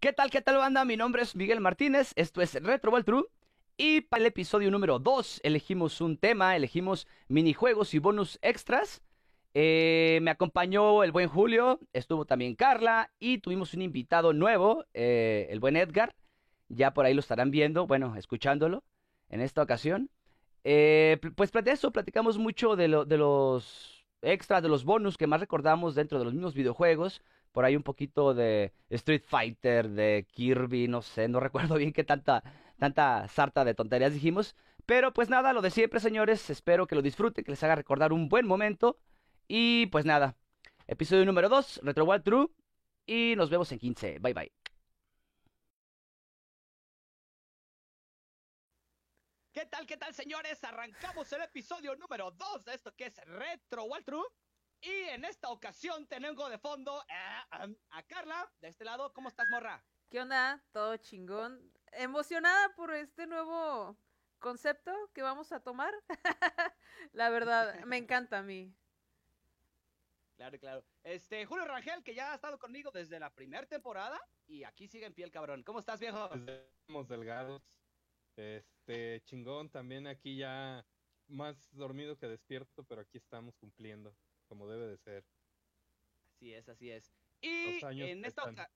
[0.00, 0.86] ¿Qué tal, qué tal, banda?
[0.86, 3.26] Mi nombre es Miguel Martínez, esto es Retro Ball True.
[3.76, 9.02] Y para el episodio número 2 elegimos un tema, elegimos minijuegos y bonus extras.
[9.52, 15.48] Eh, me acompañó el buen Julio, estuvo también Carla y tuvimos un invitado nuevo, eh,
[15.50, 16.14] el buen Edgar.
[16.70, 18.82] Ya por ahí lo estarán viendo, bueno, escuchándolo
[19.28, 20.08] en esta ocasión.
[20.64, 25.94] Eh, pues de eso platicamos mucho de los extras, de los bonus que más recordamos
[25.94, 27.20] dentro de los mismos videojuegos.
[27.52, 32.04] Por ahí un poquito de Street Fighter, de Kirby, no sé, no recuerdo bien qué
[32.04, 32.42] tanta,
[32.78, 34.54] tanta sarta de tonterías dijimos.
[34.86, 36.50] Pero pues nada, lo de siempre, señores.
[36.50, 38.98] Espero que lo disfruten, que les haga recordar un buen momento.
[39.48, 40.36] Y pues nada,
[40.86, 42.48] episodio número 2, Retro Wild True.
[43.06, 44.18] Y nos vemos en 15.
[44.20, 44.52] Bye bye.
[49.52, 50.62] ¿Qué tal, qué tal, señores?
[50.64, 54.24] Arrancamos el episodio número 2 de esto que es Retro Wild True.
[54.82, 59.12] Y en esta ocasión tengo de fondo a, a Carla, de este lado.
[59.12, 59.84] ¿Cómo estás, morra?
[60.08, 60.62] ¿Qué onda?
[60.72, 61.72] Todo chingón.
[61.92, 63.96] Emocionada por este nuevo
[64.38, 65.92] concepto que vamos a tomar.
[67.12, 68.74] La verdad, me encanta a mí.
[70.36, 70.84] Claro, claro.
[71.04, 75.04] Este, Julio Rangel, que ya ha estado conmigo desde la primera temporada y aquí sigue
[75.04, 75.62] en pie el cabrón.
[75.62, 76.30] ¿Cómo estás, viejo?
[76.34, 77.62] Estamos delgados.
[78.36, 80.86] Este, chingón, también aquí ya
[81.28, 84.16] más dormido que despierto, pero aquí estamos cumpliendo,
[84.50, 85.24] como debe de ser.
[86.34, 87.14] Así es, así es.
[87.40, 88.68] Y en esta,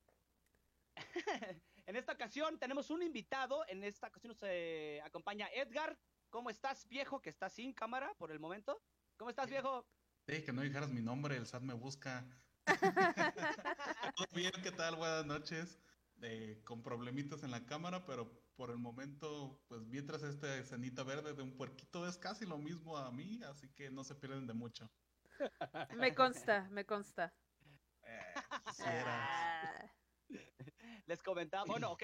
[1.87, 3.65] en esta ocasión tenemos un invitado.
[3.67, 5.99] En esta ocasión nos eh, acompaña Edgar.
[6.31, 7.21] ¿Cómo estás, viejo?
[7.21, 8.81] Que está sin cámara por el momento.
[9.17, 9.85] ¿Cómo estás, viejo?
[10.29, 12.25] Sí, que no dijeras mi nombre, el SAT me busca.
[14.17, 14.95] Todo bien, ¿qué tal?
[14.95, 15.81] Buenas noches.
[16.23, 21.35] Eh, con problemitas en la cámara, pero por el momento, pues mientras esta escenita verde
[21.35, 24.55] de un puerquito es casi lo mismo a mí, así que no se pierden de
[24.55, 24.89] mucho.
[25.97, 27.35] Me consta, me consta.
[28.07, 28.35] Eh,
[31.07, 32.03] Les comentaba, bueno, ok,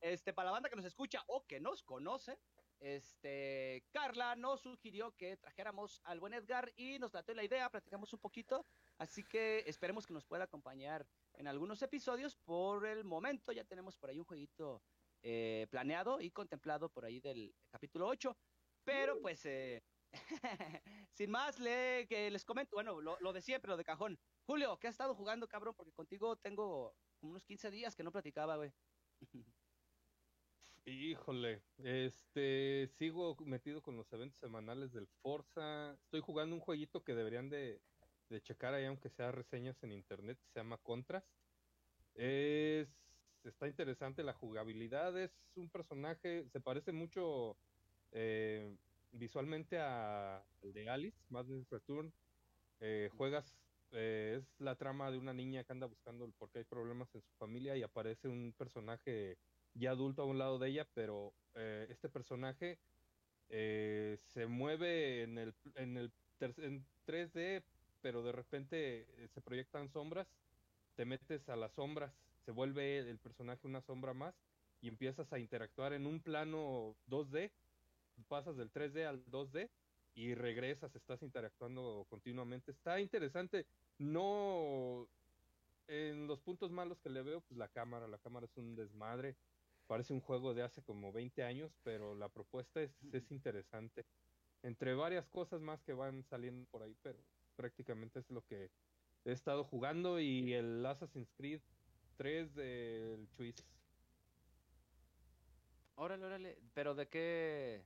[0.00, 2.38] este, para la banda que nos escucha o que nos conoce,
[2.80, 8.12] este, Carla nos sugirió que trajéramos al buen Edgar y nos trató la idea, platicamos
[8.12, 8.64] un poquito,
[8.98, 12.36] así que esperemos que nos pueda acompañar en algunos episodios.
[12.36, 14.82] Por el momento ya tenemos por ahí un jueguito
[15.22, 18.36] eh, planeado y contemplado por ahí del capítulo 8,
[18.84, 19.22] pero mm.
[19.22, 19.82] pues eh,
[21.12, 24.18] sin más le, que les comento, bueno, lo, lo de siempre, lo de cajón.
[24.44, 25.74] Julio, ¿qué has estado jugando, cabrón?
[25.76, 28.72] Porque contigo tengo como unos 15 días que no platicaba, güey.
[30.90, 35.92] Híjole, este, sigo metido con los eventos semanales del Forza.
[36.04, 37.82] Estoy jugando un jueguito que deberían de,
[38.40, 41.28] checar ahí, aunque sea reseñas en internet, se llama Contrast.
[42.14, 42.88] Es,
[43.44, 47.58] está interesante la jugabilidad, es un personaje, se parece mucho
[48.12, 48.74] eh,
[49.12, 52.12] visualmente a el de Alice, Madness Return.
[52.80, 53.56] Eh, juegas,
[53.92, 57.32] eh, es la trama de una niña que anda buscando porque hay problemas en su
[57.38, 59.38] familia y aparece un personaje
[59.74, 62.78] ya adulto a un lado de ella, pero eh, este personaje
[63.48, 67.62] eh, se mueve en el, en el en 3D,
[68.00, 70.28] pero de repente eh, se proyectan sombras,
[70.94, 72.12] te metes a las sombras,
[72.44, 74.34] se vuelve el personaje una sombra más
[74.80, 77.50] y empiezas a interactuar en un plano 2D,
[78.24, 79.68] pasas del 3D al 2D
[80.14, 82.72] y regresas, estás interactuando continuamente.
[82.72, 83.66] Está interesante,
[83.98, 85.08] no
[85.86, 89.36] en los puntos malos que le veo, pues la cámara, la cámara es un desmadre
[89.88, 94.04] parece un juego de hace como 20 años, pero la propuesta es, es interesante.
[94.62, 97.18] Entre varias cosas más que van saliendo por ahí, pero
[97.56, 98.70] prácticamente es lo que
[99.24, 101.60] he estado jugando y el Assassin's Creed
[102.18, 103.56] 3 del Chuis.
[105.96, 107.82] Órale, órale, pero de qué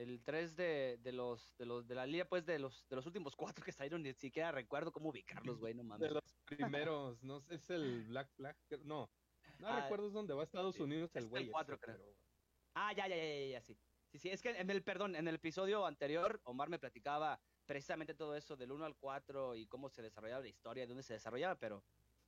[0.00, 3.04] el 3 de, de los de los de la línea pues de los de los
[3.04, 6.08] últimos cuatro que salieron ni siquiera recuerdo cómo ubicarlos, güey, no mames.
[6.08, 9.10] De los primeros, no es el Black Flag, no,
[9.58, 11.50] no ah, recuerdo dónde va a Estados Unidos el güey.
[12.74, 13.76] Ah, ya, ya, ya, ya, sí.
[14.10, 18.14] Sí, sí, es que en el, perdón, en el episodio anterior, Omar me platicaba precisamente
[18.14, 21.12] todo eso del 1 al 4 y cómo se desarrollaba la historia, de dónde se
[21.12, 21.84] desarrollaba, pero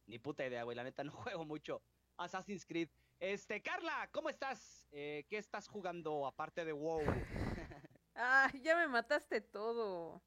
[0.07, 0.77] ni puta idea, güey.
[0.77, 1.83] La neta, no juego mucho
[2.17, 2.89] Assassin's Creed.
[3.19, 4.89] Este, Carla, ¿cómo estás?
[4.93, 7.03] Eh, ¿Qué estás jugando aparte de WoW?
[8.23, 10.23] Ah, ya me mataste todo.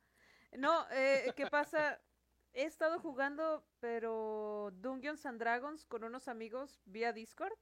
[0.58, 2.00] No, eh, ¿qué pasa?
[2.54, 7.58] He estado jugando, pero Dungeons and Dragons con unos amigos vía Discord.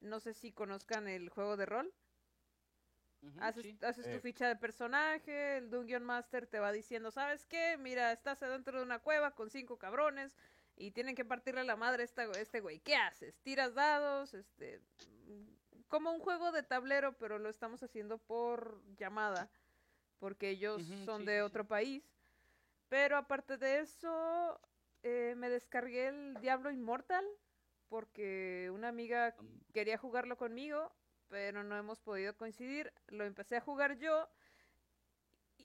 [0.00, 1.94] No sé si conozcan el juego de rol.
[3.40, 4.20] haces, tu eh.
[4.20, 7.76] ficha de personaje, el Dungeon Master te va diciendo, ¿sabes qué?
[7.78, 10.36] Mira, estás adentro de una cueva con cinco cabrones
[10.76, 12.80] y tienen que partirle la madre a este, este güey.
[12.80, 13.38] ¿Qué haces?
[13.40, 14.32] ¿Tiras dados?
[14.34, 14.80] Este,
[15.88, 19.48] como un juego de tablero, pero lo estamos haciendo por llamada,
[20.18, 22.04] porque ellos son de otro país.
[22.88, 24.60] Pero aparte de eso,
[25.02, 27.24] eh, me descargué el Diablo Immortal
[27.88, 29.34] porque una amiga
[29.72, 30.92] quería jugarlo conmigo,
[31.28, 32.92] pero no hemos podido coincidir.
[33.08, 34.28] Lo empecé a jugar yo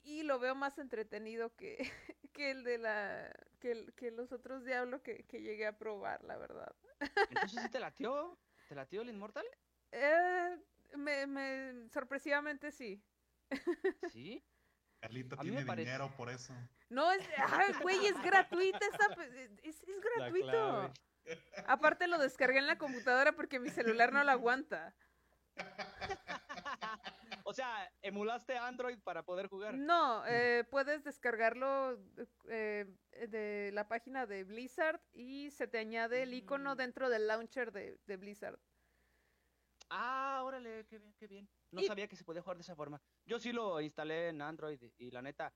[0.04, 1.78] y lo veo más entretenido que,
[2.32, 6.24] que el de la que, el- que los otros Diablo que, que llegué a probar,
[6.24, 6.74] la verdad.
[7.30, 8.38] Entonces sí te latió.
[8.68, 9.44] ¿Te latió el Inmortal?
[9.96, 10.58] Eh,
[10.96, 13.00] me, me sorpresivamente sí.
[14.12, 14.44] Sí.
[15.00, 16.52] Carlito A mí me tiene parece- dinero por eso.
[16.88, 19.84] No es, ay, güey, es gratuita esta, es, es
[20.16, 20.92] La gratuito.
[21.66, 24.94] Aparte lo descargué en la computadora porque mi celular no lo aguanta.
[27.44, 29.74] o sea, emulaste Android para poder jugar.
[29.74, 31.98] No, eh, puedes descargarlo
[32.48, 32.86] eh,
[33.28, 36.78] de la página de Blizzard y se te añade el icono Mm.
[36.78, 38.58] dentro del launcher de, de Blizzard.
[39.96, 41.48] Ah, órale, qué bien, qué bien.
[41.70, 43.00] No Y- sabía que se podía jugar de esa forma.
[43.24, 45.54] Yo sí lo instalé en Android y la neta,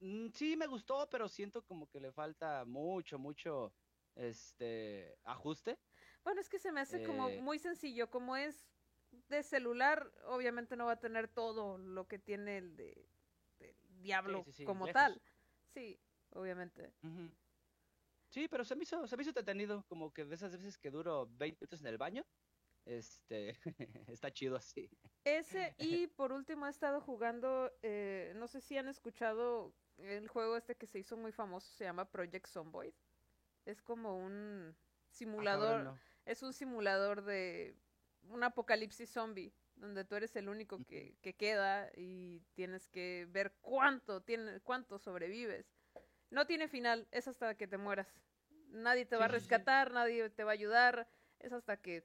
[0.00, 3.72] mm, sí me gustó, pero siento como que le falta mucho, mucho,
[4.16, 5.78] este, ajuste.
[6.24, 7.40] Bueno, es que se me hace como Eh.
[7.40, 8.66] muy sencillo, como es
[9.28, 13.08] de celular, obviamente no va a tener todo lo que tiene el de,
[14.02, 15.00] Diablo sí, sí, como lejos.
[15.00, 15.22] tal.
[15.72, 15.96] Sí,
[16.30, 16.90] obviamente.
[18.30, 20.90] Sí, pero se me hizo, se me hizo entretenido, como que de esas veces que
[20.90, 22.24] duro 20 minutos en el baño,
[22.84, 23.58] este,
[24.08, 24.90] está chido así.
[25.24, 30.56] Ese y por último he estado jugando, eh, no sé si han escuchado el juego
[30.56, 32.94] este que se hizo muy famoso, se llama Project Zomboid.
[33.64, 34.76] Es como un
[35.08, 37.76] simulador, Ah, cabrón, es un simulador de
[38.28, 43.54] un apocalipsis zombie, donde tú eres el único que, que queda y tienes que ver
[43.60, 45.74] cuánto, tiene, cuánto sobrevives.
[46.30, 48.08] No tiene final, es hasta que te mueras.
[48.68, 51.08] Nadie te va a rescatar, nadie te va a ayudar,
[51.38, 52.04] es hasta que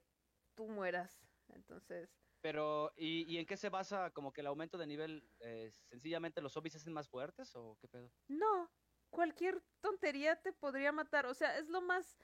[0.59, 1.25] tú mueras.
[1.47, 2.09] Entonces,
[2.41, 5.31] Pero, ¿y, y en qué se basa como que el aumento de nivel?
[5.39, 8.13] Eh, ¿Sencillamente los zombies se hacen más fuertes o qué pedo?
[8.27, 8.71] No,
[9.09, 11.25] cualquier tontería te podría matar.
[11.25, 12.17] O sea, es lo más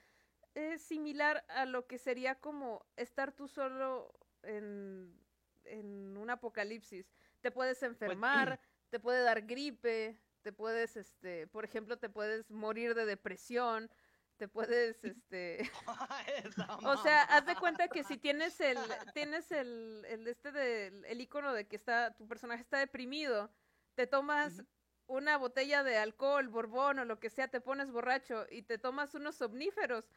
[0.56, 4.12] eh, similar a lo que sería como estar tú solo
[4.44, 5.26] en,
[5.66, 7.14] en un apocalipsis.
[7.42, 8.60] Te puedes enfermar,
[8.90, 13.90] te puede dar gripe, te puedes, este, por ejemplo, te puedes morir de depresión,
[14.38, 15.72] te puedes, este,
[16.84, 18.78] o sea, haz de cuenta que si tienes el,
[19.14, 23.52] tienes el, el este del el icono de que está, tu personaje está deprimido,
[23.96, 24.64] te tomas
[25.08, 29.14] una botella de alcohol, borbón o lo que sea, te pones borracho y te tomas
[29.14, 30.10] unos somníferos,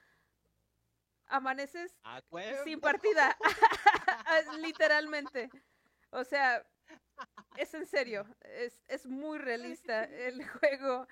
[1.27, 1.95] amaneces
[2.65, 3.37] sin partida,
[4.61, 5.51] literalmente.
[6.11, 6.67] O sea,
[7.57, 11.07] es en serio, es, es muy realista el juego.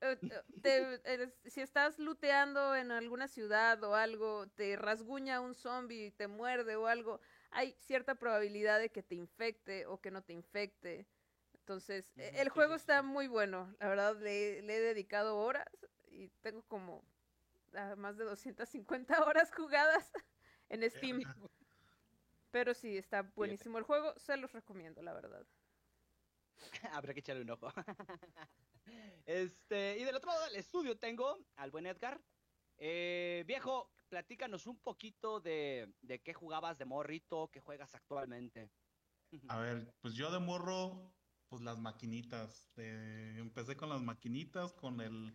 [0.00, 5.54] Eh, eh, te- eres- si estás looteando en alguna ciudad o algo, te rasguña un
[5.54, 10.22] zombie, te muerde o algo, hay cierta probabilidad de que te infecte o que no
[10.22, 11.08] te infecte.
[11.54, 13.74] Entonces, Ujú, el juego está muy bueno.
[13.80, 15.66] La verdad, le, le he dedicado horas
[16.06, 17.04] y tengo como
[17.74, 20.12] ah, más de 250 horas jugadas
[20.68, 21.22] en Steam.
[22.50, 24.12] Pero sí, está buenísimo el juego.
[24.18, 25.46] Se los recomiendo, la verdad.
[26.92, 27.68] Habrá que echarle un ojo.
[29.26, 32.20] Este, y del otro lado del estudio tengo al buen Edgar.
[32.76, 38.70] Eh, viejo, platícanos un poquito de, de qué jugabas de morrito, qué juegas actualmente.
[39.48, 41.14] A ver, pues yo de morro,
[41.48, 42.72] pues las maquinitas.
[42.74, 45.34] de- empecé con las maquinitas, con el,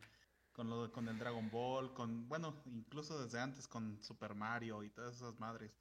[0.51, 4.89] con lo, con el Dragon Ball, con, bueno, incluso desde antes con Super Mario y
[4.89, 5.79] todas esas madres.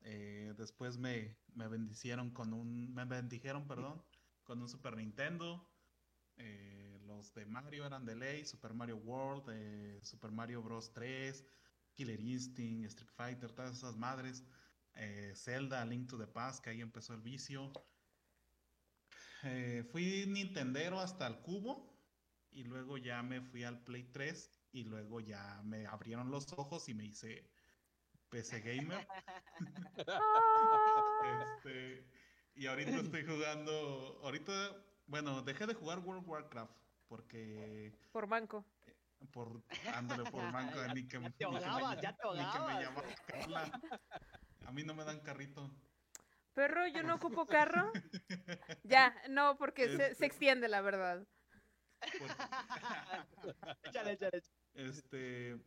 [0.00, 4.02] Eh, después me, me bendicieron con un, me bendijeron, perdón,
[4.42, 5.72] con un Super Nintendo.
[6.36, 10.92] Eh, los de Mario eran de ley, Super Mario World, eh, Super Mario Bros.
[10.92, 11.44] 3,
[11.94, 14.44] Killer Instinct, Street Fighter, todas esas madres.
[14.94, 17.72] Eh, Zelda, Link to the Past, que ahí empezó el vicio.
[19.42, 21.94] Eh, fui Nintendero hasta el cubo
[22.50, 26.88] y luego ya me fui al Play 3 y luego ya me abrieron los ojos
[26.88, 27.48] y me hice
[28.30, 29.06] PC Gamer.
[31.26, 32.06] Este,
[32.54, 34.52] y ahorita estoy jugando, ahorita,
[35.06, 38.64] bueno, dejé de jugar World of Warcraft porque Por manco.
[39.32, 39.62] por
[39.94, 43.14] ándale por manco ni que, Ya ni te ahogabas, ya te ni que me llamara
[43.26, 43.80] Carla.
[44.66, 45.70] A mí no me dan carrito.
[46.54, 47.92] Perro, yo no ocupo carro.
[48.84, 50.26] Ya, no, porque se, se Este.
[50.26, 51.26] extiende, la verdad.
[52.18, 52.30] Por-
[53.84, 54.42] échale, échale.
[54.74, 55.58] Este,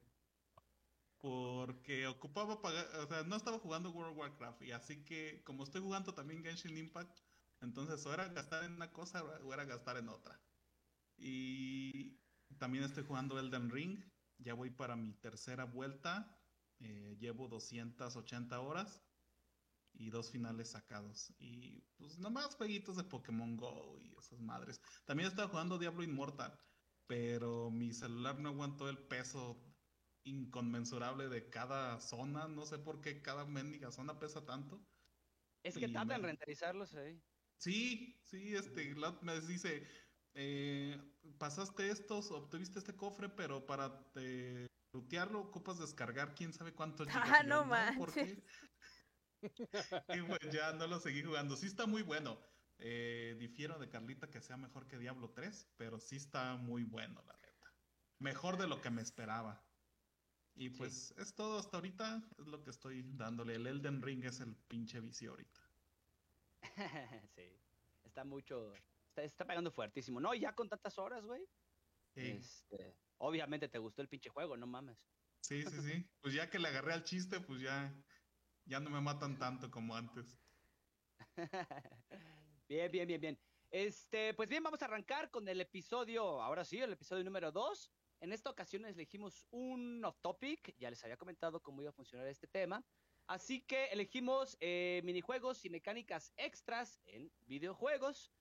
[1.20, 5.64] porque ocupaba pagar, o sea, no estaba jugando World of Warcraft y así que como
[5.64, 7.20] estoy jugando también Genshin Impact,
[7.62, 10.40] entonces o era gastar en una cosa o era gastar en otra.
[11.20, 12.24] Y
[12.58, 14.04] también estoy jugando Elden Ring,
[14.38, 16.42] ya voy para mi tercera vuelta,
[16.80, 19.04] eh, llevo 280 horas
[19.94, 21.34] y dos finales sacados.
[21.40, 24.82] Y pues nomás jueguitos de Pokémon Go y esas madres.
[25.06, 26.60] También estaba jugando Diablo Immortal
[27.10, 29.76] pero mi celular no aguantó el peso
[30.22, 32.48] inconmensurable de cada zona.
[32.48, 34.80] No sé por qué cada mendiga zona pesa tanto.
[35.64, 37.20] Es que Y tarda en me- renderizarlos ahí.
[37.58, 39.88] Sí, sí, este, me dice,
[40.34, 40.98] eh,
[41.38, 47.30] pasaste estos, obtuviste este cofre, pero para eh, lootearlo ocupas descargar quién sabe cuántos gigas.
[47.32, 47.68] Ah, no
[47.98, 48.44] ¿por qué?".
[50.10, 51.56] Y pues ya no lo seguí jugando.
[51.56, 52.38] Sí está muy bueno.
[52.78, 57.22] Eh, difiero de Carlita que sea mejor que Diablo 3, pero sí está muy bueno,
[57.26, 57.74] la neta.
[58.20, 59.66] Mejor de lo que me esperaba.
[60.56, 63.56] Y pues es todo hasta ahorita, es lo que estoy dándole.
[63.56, 65.62] El Elden Ring es el pinche vicio ahorita.
[67.36, 67.62] sí.
[68.04, 68.74] Está mucho.
[69.20, 70.20] Está, está pegando fuertísimo.
[70.20, 71.46] No, y ya con tantas horas, güey.
[72.16, 72.32] Sí.
[72.32, 75.08] Este, obviamente te gustó el pinche juego, no mames.
[75.42, 76.10] Sí, sí, sí.
[76.22, 77.94] Pues ya que le agarré al chiste, pues ya,
[78.66, 80.40] ya no me matan tanto como antes.
[82.68, 83.40] bien, bien, bien, bien.
[83.72, 87.92] Este, pues bien, vamos a arrancar con el episodio, ahora sí, el episodio número 2.
[88.22, 92.28] En esta ocasión elegimos un off topic, ya les había comentado cómo iba a funcionar
[92.28, 92.84] este tema.
[93.28, 98.34] Así que elegimos eh, minijuegos y mecánicas extras en videojuegos.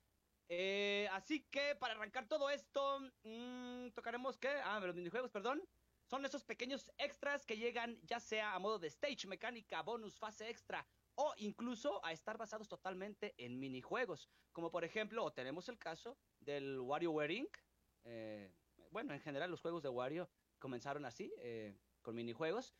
[0.48, 5.62] Eh, así que para arrancar todo esto, mm, tocaremos que, ah, los minijuegos, perdón,
[6.08, 10.48] son esos pequeños extras que llegan ya sea a modo de stage, mecánica, bonus, fase
[10.48, 14.30] extra o incluso a estar basados totalmente en minijuegos.
[14.52, 17.58] Como por ejemplo, tenemos el caso del WarioWare Inc.
[18.04, 18.54] Eh,
[18.90, 22.74] bueno, en general los juegos de Wario comenzaron así, eh, con minijuegos.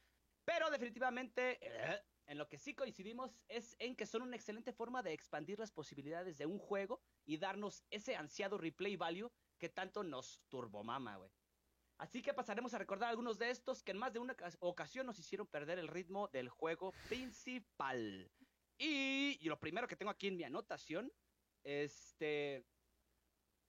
[0.44, 5.02] Pero definitivamente, eh, en lo que sí coincidimos es en que son una excelente forma
[5.02, 10.04] de expandir las posibilidades de un juego y darnos ese ansiado replay value que tanto
[10.04, 11.30] nos turbomama, güey.
[11.96, 15.06] Así que pasaremos a recordar algunos de estos que en más de una ocas- ocasión
[15.06, 18.30] nos hicieron perder el ritmo del juego principal.
[18.78, 21.10] Y, y lo primero que tengo aquí en mi anotación,
[21.64, 22.64] este...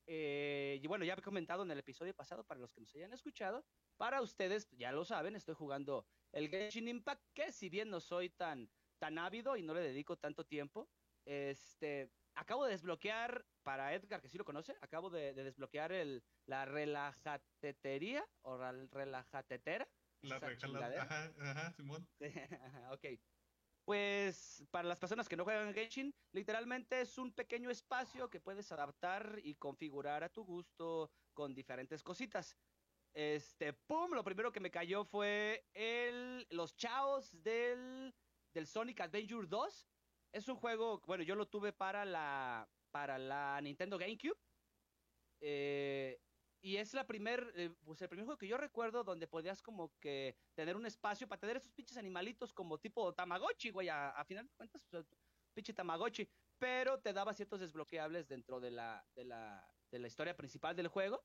[0.06, 3.14] eh, y bueno, ya he comentado en el episodio pasado, para los que nos hayan
[3.14, 3.66] escuchado,
[3.98, 8.30] para ustedes, ya lo saben, estoy jugando el Genshin Impact, que si bien no soy
[8.30, 8.70] tan,
[9.00, 10.90] tan ávido y no le dedico tanto tiempo,
[11.26, 16.24] este, acabo de desbloquear, para Edgar, que sí lo conoce, acabo de, de desbloquear el,
[16.46, 19.88] la relajatetería o la relajatetera.
[20.22, 21.04] La chingadera.
[21.04, 22.08] Ajá, ajá, Simón.
[22.92, 23.06] Ok.
[23.86, 28.72] Pues para las personas que no juegan Genshin, literalmente es un pequeño espacio que puedes
[28.72, 32.56] adaptar y configurar a tu gusto con diferentes cositas.
[33.14, 38.14] Este, pum, lo primero que me cayó fue el, los chaos del,
[38.54, 39.88] del Sonic Adventure 2.
[40.32, 44.38] Es un juego, bueno, yo lo tuve para la, para la Nintendo GameCube.
[45.42, 46.20] Eh,
[46.62, 49.98] y es la primer, eh, pues el primer juego que yo recuerdo donde podías como
[50.00, 54.46] que tener un espacio para tener esos pinches animalitos como tipo Tamagotchi, güey, a, final
[54.46, 55.08] de cuentas, pues,
[55.54, 60.36] pinche Tamagotchi, pero te daba ciertos desbloqueables dentro de la, de la, de la historia
[60.36, 61.24] principal del juego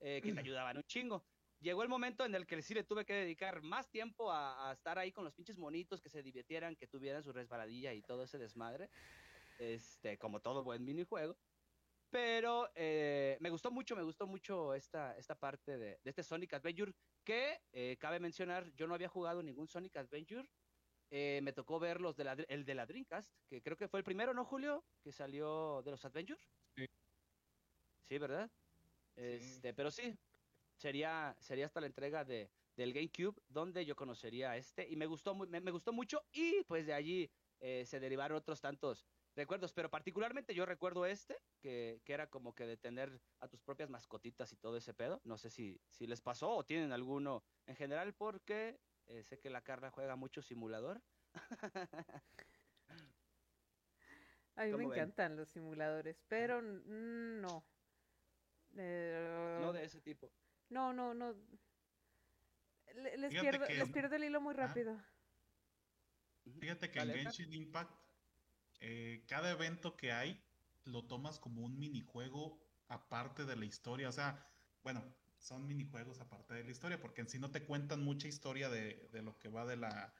[0.00, 1.24] eh, que te ayudaban un chingo.
[1.60, 4.72] Llegó el momento en el que sí le tuve que dedicar más tiempo a, a
[4.72, 8.24] estar ahí con los pinches monitos, que se divirtieran, que tuvieran su resbaladilla y todo
[8.24, 8.90] ese desmadre,
[9.58, 11.36] este, como todo buen minijuego.
[12.10, 16.52] Pero eh, me gustó mucho, me gustó mucho esta, esta parte de, de este Sonic
[16.54, 16.92] Adventure,
[17.24, 20.48] que eh, cabe mencionar, yo no había jugado ningún Sonic Adventure.
[21.10, 24.00] Eh, me tocó ver los de la, el de la Dreamcast, que creo que fue
[24.00, 24.84] el primero, ¿no, Julio?
[25.02, 26.48] Que salió de los Adventures.
[26.76, 26.86] Sí.
[28.08, 28.50] Sí, ¿verdad?
[29.16, 30.16] Este, pero sí,
[30.76, 35.06] sería, sería hasta la entrega de, del GameCube, donde yo conocería a este, y me
[35.06, 37.30] gustó, me, me gustó mucho, y pues de allí
[37.60, 39.06] eh, se derivaron otros tantos
[39.36, 43.62] recuerdos, pero particularmente yo recuerdo este, que, que era como que de tener a tus
[43.62, 45.20] propias mascotitas y todo ese pedo.
[45.24, 49.50] No sé si, si les pasó o tienen alguno en general, porque eh, sé que
[49.50, 51.02] la Carla juega mucho simulador.
[54.56, 57.64] A mí me encantan los simuladores, pero no.
[58.76, 60.28] Eh, no de ese tipo.
[60.70, 61.34] no, no, no.
[62.94, 64.66] Le- Les, pierdo, que- les pierdo el hilo muy Ajá.
[64.68, 64.96] rápido.
[66.60, 67.10] Fíjate que en.
[67.12, 67.90] Genshin Impact,
[68.80, 70.40] eh, cada evento que hay
[70.84, 74.08] lo tomas como un minijuego aparte de la historia.
[74.08, 74.46] O sea,
[74.82, 75.02] bueno,
[75.38, 79.08] son minijuegos aparte de la historia, porque en sí no te cuentan mucha historia de,
[79.12, 80.14] de lo que va de la,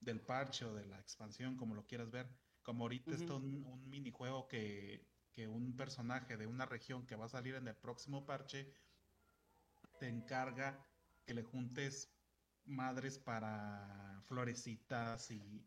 [0.00, 2.26] del parche o de la expansión, como lo quieras ver.
[2.62, 3.42] Como ahorita está Ujú.
[3.46, 7.66] un, un minijuego que, que un personaje de una región que va a salir en
[7.66, 8.74] el próximo parche
[9.98, 10.86] te encarga
[11.24, 12.20] que le juntes
[12.64, 15.66] madres para florecitas y,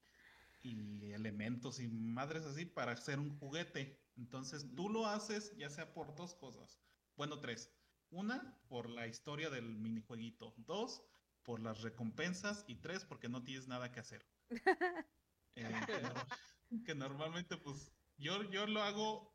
[0.61, 4.11] y elementos y madres así para hacer un juguete.
[4.15, 6.79] Entonces tú lo haces ya sea por dos cosas.
[7.15, 7.79] Bueno, tres.
[8.11, 10.53] Una, por la historia del minijueguito.
[10.57, 11.03] Dos,
[11.41, 12.63] por las recompensas.
[12.67, 14.29] Y tres, porque no tienes nada que hacer.
[15.55, 19.32] Eh, que, nor- que normalmente, pues, yo, yo lo hago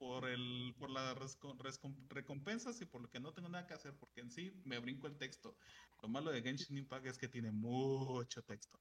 [0.00, 1.14] por el por las
[2.08, 5.06] recompensas y por lo que no tengo nada que hacer, porque en sí me brinco
[5.06, 5.58] el texto.
[6.00, 8.80] Lo malo de Genshin Impact es que tiene mucho texto.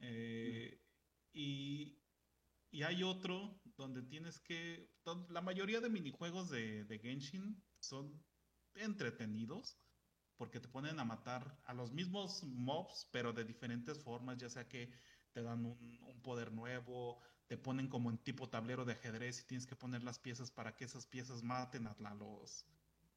[0.00, 0.80] Eh,
[1.32, 1.96] y,
[2.72, 4.90] y, hay otro donde tienes que...
[5.28, 8.20] La mayoría de minijuegos de, de Genshin son
[8.74, 9.78] entretenidos
[10.36, 14.68] porque te ponen a matar a los mismos mobs, pero de diferentes formas, ya sea
[14.68, 14.90] que
[15.30, 17.20] te dan un, un, poder nuevo,
[17.52, 20.74] te ponen como en tipo tablero de ajedrez y tienes que poner las piezas para
[20.74, 22.64] que esas piezas maten a, los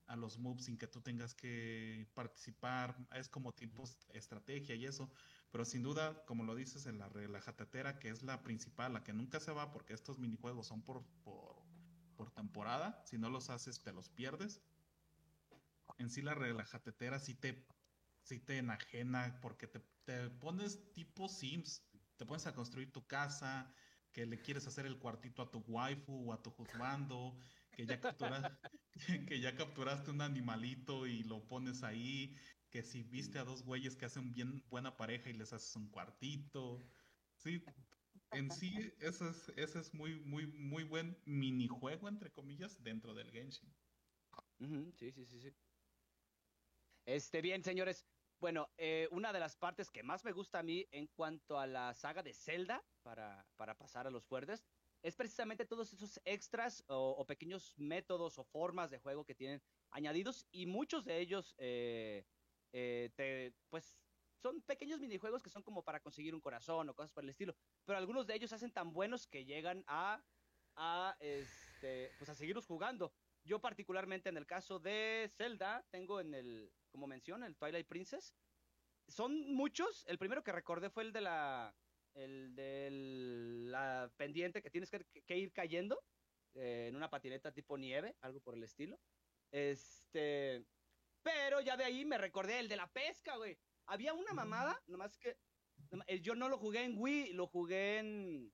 [0.08, 5.10] a los moves sin que tú tengas que participar, es como tipo estrategia y eso,
[5.54, 9.14] pero sin duda, como lo dices en la relajatetera, que es la principal, la que
[9.14, 11.56] nunca se va porque estos minijuegos son por, por,
[12.18, 14.62] por temporada, si no los haces te los pierdes.
[15.98, 17.66] En sí la relajatetera sí te,
[18.22, 21.84] sí te enajena porque te, te pones tipo Sims,
[22.18, 23.74] te pones a construir tu casa,
[24.16, 27.38] que le quieres hacer el cuartito a tu waifu o a tu juzgando,
[27.76, 28.00] que ya,
[29.28, 32.34] que ya capturaste un animalito y lo pones ahí,
[32.72, 35.90] que si viste a dos güeyes que hacen bien buena pareja y les haces un
[35.90, 36.80] cuartito.
[37.36, 37.62] Sí,
[38.32, 43.30] en sí, ese es, ese es muy, muy, muy buen minijuego, entre comillas, dentro del
[43.32, 43.70] Genshin.
[44.98, 45.52] sí, sí, sí, sí.
[47.06, 50.88] Este, bien, señores, bueno, eh, una de las partes que más me gusta a mí
[50.92, 54.64] en cuanto a la saga de Zelda, para, para pasar a los fuertes,
[55.02, 59.62] es precisamente todos esos extras o, pequeños métodos o formas de juego que tienen
[59.92, 62.26] añadidos y muchos de ellos, eh,
[62.74, 64.00] eh, te, pues,
[64.42, 67.56] son pequeños minijuegos que son como para conseguir un corazón o cosas por el estilo,
[67.86, 70.24] pero algunos de ellos hacen tan buenos que llegan a,
[70.76, 73.14] a, este, pues a seguirlos jugando.
[73.46, 78.36] Yo particularmente en el caso de Zelda, tengo en el, como menciona, el Twilight Princess.
[79.08, 80.04] Son muchos.
[80.08, 81.76] El primero que recordé fue el de la,
[82.16, 86.04] el de la pendiente que tienes que, ir cayendo
[86.56, 89.00] eh, en una patineta tipo nieve, algo por el estilo.
[89.52, 90.66] Este,
[91.22, 93.58] pero ya de ahí me recordé el de la pesca, güey.
[93.86, 95.38] Había una mamada, nomás que
[96.08, 98.52] eh, yo no lo jugué en Wii, lo jugué en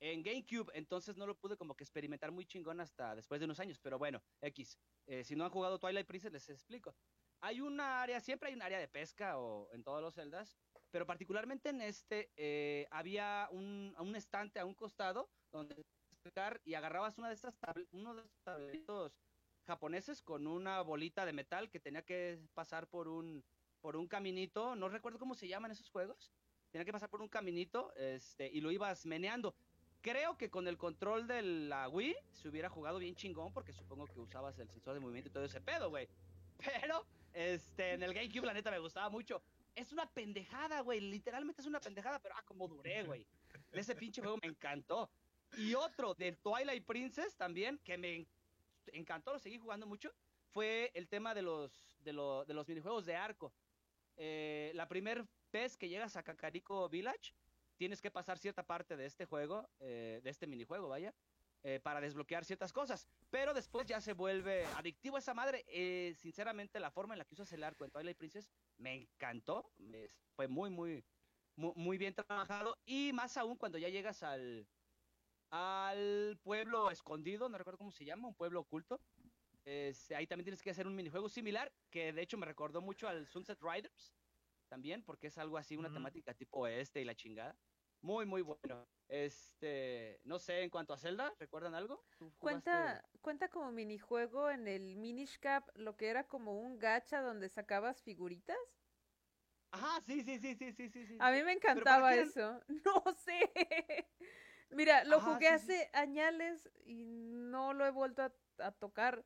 [0.00, 3.60] en GameCube, entonces no lo pude como que experimentar muy chingón hasta después de unos
[3.60, 4.78] años, pero bueno, X.
[5.06, 6.94] Eh, si no han jugado Twilight Princess, les explico.
[7.40, 10.56] Hay una área, siempre hay un área de pesca o en todos los celdas,
[10.90, 15.84] pero particularmente en este eh, había un, un, estante a un costado donde
[16.22, 17.58] pescar y agarrabas una de estas
[17.92, 19.20] uno de estos tableritos
[19.66, 23.44] japoneses con una bolita de metal que tenía que pasar por un
[23.80, 26.32] por un caminito, no recuerdo cómo se llaman esos juegos,
[26.70, 29.54] tenía que pasar por un caminito este, y lo ibas meneando.
[30.00, 34.06] Creo que con el control de la Wii se hubiera jugado bien chingón porque supongo
[34.06, 36.08] que usabas el sensor de movimiento y todo ese pedo, güey.
[36.82, 39.42] Pero, este, en el GameCube la neta me gustaba mucho.
[39.74, 41.00] Es una pendejada, güey.
[41.00, 43.24] Literalmente es una pendejada, pero ah, como duré, güey.
[43.70, 45.08] Ese pinche juego me encantó.
[45.56, 48.26] Y otro de Twilight Princess también, que me
[48.92, 50.12] encantó, lo seguí jugando mucho,
[50.50, 53.52] fue el tema de los, de, de los minijuegos de arco.
[54.16, 57.32] Eh, la primera vez que llegas a Kakariko Village,
[57.78, 61.14] tienes que pasar cierta parte de este juego, eh, de este minijuego, vaya,
[61.62, 63.08] eh, para desbloquear ciertas cosas.
[63.30, 65.64] Pero después ya se vuelve adictivo esa madre.
[65.68, 69.72] Eh, sinceramente, la forma en la que usas el arco en Twilight Princess me encantó.
[70.34, 71.04] fue muy, muy,
[71.56, 72.76] muy, bien trabajado.
[72.84, 74.66] Y más aún cuando ya llegas al,
[75.50, 79.00] al pueblo escondido, no recuerdo cómo se llama, un pueblo oculto.
[79.64, 83.26] ahí también tienes que hacer un minijuego similar, que de hecho me recordó mucho al
[83.26, 84.17] Sunset Riders
[84.68, 87.56] también, porque es algo así, una temática tipo este y la chingada.
[88.00, 88.86] Muy, muy bueno.
[89.08, 92.04] Este, no sé, en cuanto a Zelda, ¿recuerdan algo?
[92.38, 97.48] Cuenta, cuenta como minijuego en el Minish Cap lo que era como un gacha donde
[97.48, 98.56] sacabas figuritas.
[99.70, 101.16] Ajá, sí, sí, sí, sí, sí, sí.
[101.20, 102.60] A mí me encantaba eso.
[102.84, 104.06] No sé.
[104.70, 109.24] Mira, lo jugué hace añales y no lo he vuelto a, tocar.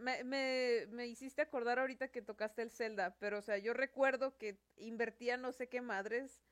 [0.00, 4.36] Me, me, me, hiciste acordar ahorita que tocaste el Zelda, pero o sea, yo recuerdo
[4.38, 6.42] que invertía no sé qué madres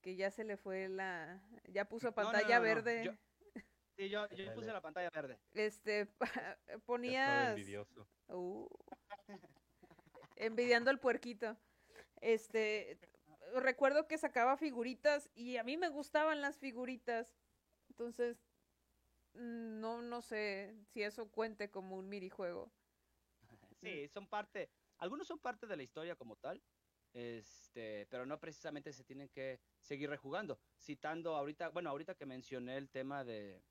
[0.00, 3.16] que ya se le fue la, ya puso pantalla verde.
[3.96, 5.38] sí, yo, yo puse la pantalla verde.
[5.54, 6.06] Este,
[6.84, 7.50] ponías...
[7.50, 8.06] envidioso.
[8.28, 8.68] Uh,
[10.36, 11.56] envidiando al puerquito.
[12.20, 12.98] Este,
[13.54, 17.34] recuerdo que sacaba figuritas y a mí me gustaban las figuritas.
[17.88, 18.36] Entonces,
[19.34, 22.70] no, no sé si eso cuente como un minijuego.
[23.80, 26.62] Sí, son parte, algunos son parte de la historia como tal,
[27.12, 30.58] este, pero no precisamente se tienen que seguir rejugando.
[30.80, 33.62] Citando ahorita, bueno, ahorita que mencioné el tema de,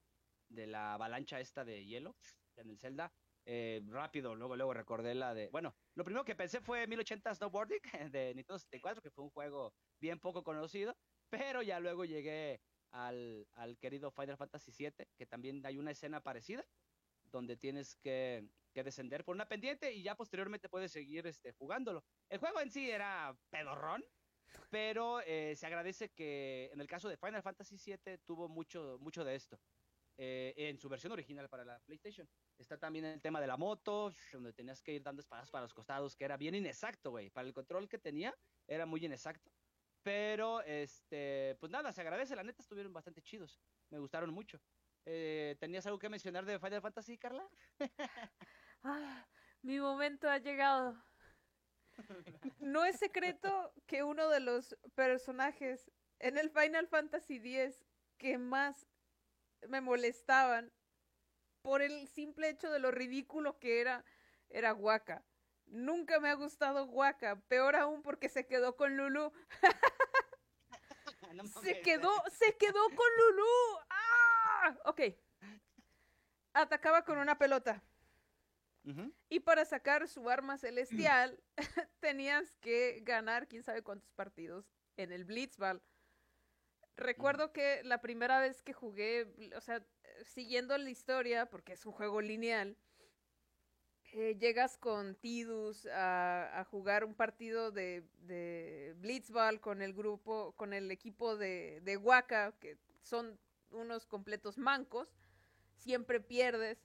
[0.50, 2.16] de la avalancha esta de hielo
[2.56, 3.12] en el Zelda,
[3.46, 7.82] eh, rápido, luego, luego recordé la de, bueno, lo primero que pensé fue 1080 Snowboarding
[8.12, 10.96] de Nintendo 64, que fue un juego bien poco conocido,
[11.30, 12.62] pero ya luego llegué
[12.94, 16.66] al, al querido Final Fantasy VII, que también hay una escena parecida,
[17.24, 22.06] donde tienes que, que descender por una pendiente y ya posteriormente puedes seguir este, jugándolo.
[22.30, 24.04] El juego en sí era pedorrón,
[24.70, 29.24] pero eh, se agradece que en el caso de Final Fantasy VII tuvo mucho, mucho
[29.26, 29.60] de esto.
[30.18, 32.30] eh, en su versión original para la PlayStation.
[32.58, 35.74] Está también el tema de la moto, donde tenías que ir dando espadas para los
[35.74, 37.32] costados, que era bien inexacto, güey.
[37.32, 38.36] Para el control que tenía,
[38.68, 39.52] era muy inexacto.
[40.04, 42.36] Pero, este, pues nada, se agradece.
[42.36, 43.60] La neta estuvieron bastante chidos.
[43.90, 44.62] Me gustaron mucho.
[45.06, 47.48] Eh, ¿Tenías algo que mencionar de Final Fantasy, Carla?
[48.86, 49.26] Ah,
[49.62, 51.02] mi momento ha llegado.
[52.60, 55.90] No es secreto que uno de los personajes
[56.20, 57.86] en el Final Fantasy X
[58.18, 58.86] que más
[59.70, 60.74] me molestaban
[61.62, 64.04] por el simple hecho de lo ridículo que era,
[64.50, 65.26] era Waka.
[65.66, 69.32] Nunca me ha gustado Waka, peor aún porque se quedó con Lulu.
[71.44, 73.80] No Se quedó, se quedó con Lulu.
[73.90, 74.78] ¡Ah!
[74.86, 75.02] Ok.
[76.54, 77.84] Atacaba con una pelota.
[79.30, 81.42] Y para sacar su arma celestial,
[82.02, 84.66] tenías que ganar quién sabe cuántos partidos
[84.98, 85.82] en el Blitzball.
[86.98, 89.86] Recuerdo que la primera vez que jugué, o sea,
[90.26, 92.78] siguiendo la historia, porque es un juego lineal,
[94.14, 100.54] eh, llegas con Tidus a, a jugar un partido de, de Blitzball con el grupo,
[100.56, 103.40] con el equipo de, de Waka, que son
[103.72, 105.14] unos completos mancos,
[105.78, 106.80] siempre pierdes.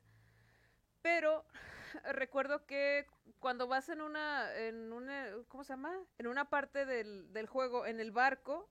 [1.03, 1.45] Pero
[2.13, 3.07] recuerdo que
[3.41, 5.97] cuando vas en una, en una, ¿cómo se llama?
[6.19, 8.69] En una parte del, del juego, en el barco,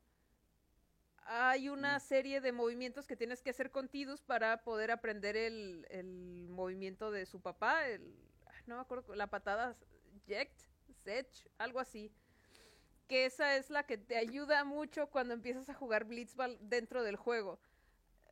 [1.26, 2.02] hay una Mm.
[2.02, 7.12] serie de movimientos que tienes que hacer con Tidus para poder aprender el, el movimiento
[7.12, 8.16] de su papá, el,
[8.68, 9.76] no me acuerdo, la patada
[10.26, 10.60] Ject,
[11.04, 11.28] Sech,
[11.58, 12.12] algo así.
[13.08, 17.16] Que esa es la que te ayuda mucho cuando empiezas a jugar Blitzball dentro del
[17.16, 17.60] juego.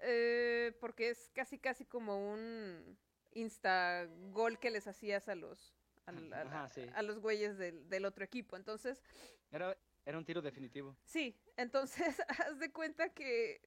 [0.02, 2.98] Eh, porque es casi casi como un
[3.32, 5.74] insta gol que les hacías a los
[6.06, 6.86] a, Ajá, sí.
[6.94, 8.58] a los güeyes del, del otro equipo.
[8.58, 9.02] Entonces,
[9.52, 10.96] Era, era un tiro definitivo.
[11.06, 13.62] sí, entonces haz de cuenta que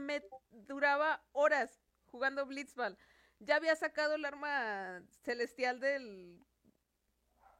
[0.00, 2.96] me duraba horas jugando Blitzball.
[3.44, 6.40] Ya había sacado el arma celestial del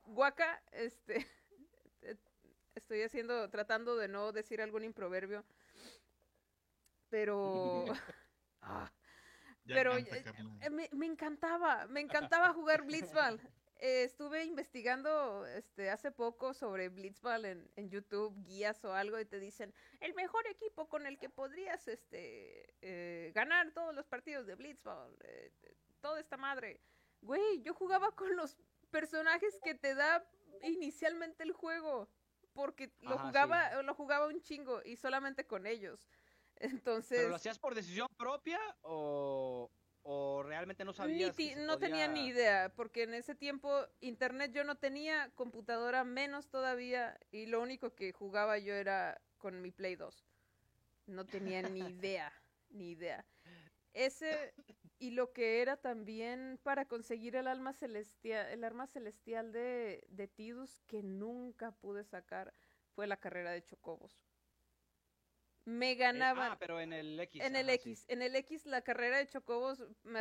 [0.07, 1.27] Waka, este
[2.75, 5.45] estoy haciendo tratando de no decir algún improverbio.
[7.09, 7.85] Pero
[8.67, 8.91] Ah,
[9.67, 10.25] Pero, eh,
[10.63, 13.41] eh, me, me encantaba, me encantaba jugar Blitzball.
[13.81, 19.25] Eh, estuve investigando este, hace poco sobre Blitzball en, en YouTube, guías o algo, y
[19.25, 24.47] te dicen, el mejor equipo con el que podrías este, eh, ganar todos los partidos
[24.47, 25.53] de Blitzball, eh,
[26.01, 26.81] toda esta madre.
[27.21, 28.57] Güey, yo jugaba con los
[28.91, 30.25] personajes que te da
[30.63, 32.09] inicialmente el juego,
[32.53, 36.09] porque lo jugaba, lo jugaba un chingo y solamente con ellos.
[36.57, 37.19] Entonces...
[37.19, 39.71] ¿Pero lo hacías por decisión propia o,
[40.05, 41.35] o realmente no Ni sabías?
[41.35, 46.05] que se no tenía ni idea, porque en ese tiempo internet yo no tenía, computadora
[46.05, 50.25] menos todavía, y lo único que jugaba yo era con mi Play 2.
[51.07, 52.33] No tenía ni idea,
[52.71, 53.25] ni idea.
[53.95, 54.55] Ese
[54.99, 60.29] y lo que era también para conseguir el alma celestial, el arma celestial de, de
[60.29, 62.55] Tidus que nunca pude sacar
[62.95, 64.25] fue la carrera de Chocobos.
[65.67, 66.53] Me Eh, ganaban.
[66.53, 67.43] ah, pero en el X.
[67.43, 67.91] En el ajá, sí.
[67.91, 70.21] X, en el X la carrera de Chocobos me-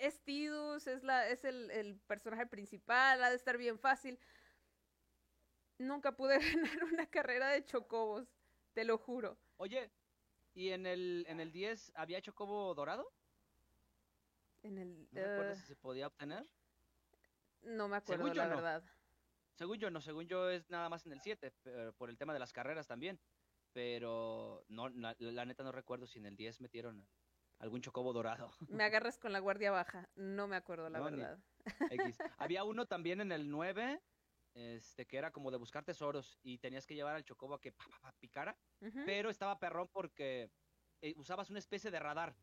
[0.00, 4.18] es Tidus, es la, es el, el personaje principal, ha de estar bien fácil.
[5.78, 8.28] Nunca pude ganar una carrera de Chocobos,
[8.74, 9.36] te lo juro.
[9.56, 9.90] Oye,
[10.54, 13.06] ¿y en el, en el 10 había chocobo dorado?
[14.62, 16.44] En el ¿No recuerdas eh, si se podía obtener?
[17.62, 18.56] no me acuerdo Según yo, la no.
[18.56, 18.82] verdad.
[19.54, 22.32] Según yo, no, según yo es nada más en el 7, pero por el tema
[22.32, 23.20] de las carreras también.
[23.72, 27.06] Pero no, la, la neta no recuerdo si en el 10 metieron
[27.58, 28.50] algún chocobo dorado.
[28.68, 31.38] Me agarras con la guardia baja, no me acuerdo la No, verdad.
[31.90, 32.18] X.
[32.38, 34.00] Había uno también en el 9,
[34.54, 37.72] este, que era como de buscar tesoros y tenías que llevar al chocobo a que
[37.72, 38.56] pa, pa, pa, picara,
[39.04, 40.50] pero estaba perrón porque
[41.02, 42.34] eh, usabas una especie de radar,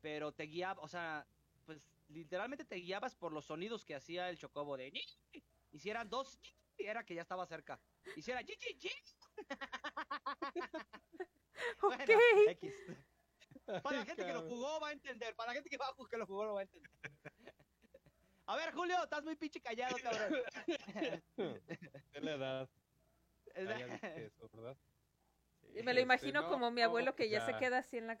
[0.00, 1.26] pero te guiaba, o sea,
[1.64, 5.04] pues literalmente te guiabas por los sonidos que hacía el chocobo de ñi.
[5.70, 7.80] Hicieran dos, ñi, era que ya estaba cerca.
[8.16, 8.90] Hiciera ñi, ñi, ñi.
[11.80, 12.10] Bueno, Ok.
[12.48, 12.74] X.
[13.82, 16.08] Para la gente que lo jugó va a entender, para la gente que, va a
[16.08, 16.90] que lo jugó lo va a entender.
[18.46, 20.40] A ver, Julio, estás muy pinche callado, cabrón.
[22.12, 22.70] Es la edad.
[23.54, 24.76] Eso, ¿verdad?
[25.74, 28.08] Y me lo Este, imagino no, como mi abuelo que ya se queda así en
[28.08, 28.20] la...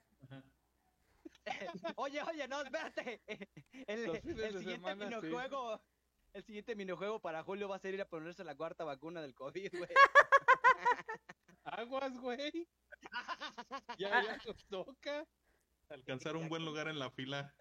[1.96, 3.20] Oye, oye, no, espérate.
[3.86, 5.26] El, el de siguiente semana, sí.
[6.34, 9.34] el siguiente minijuego para Julio va a ser ir a ponerse la cuarta vacuna del
[9.34, 9.90] COVID, güey.
[11.82, 12.68] Aguas, güey.
[13.98, 15.26] Ya, ya nos toca.
[15.88, 17.54] Alcanzar un buen lugar en la fila.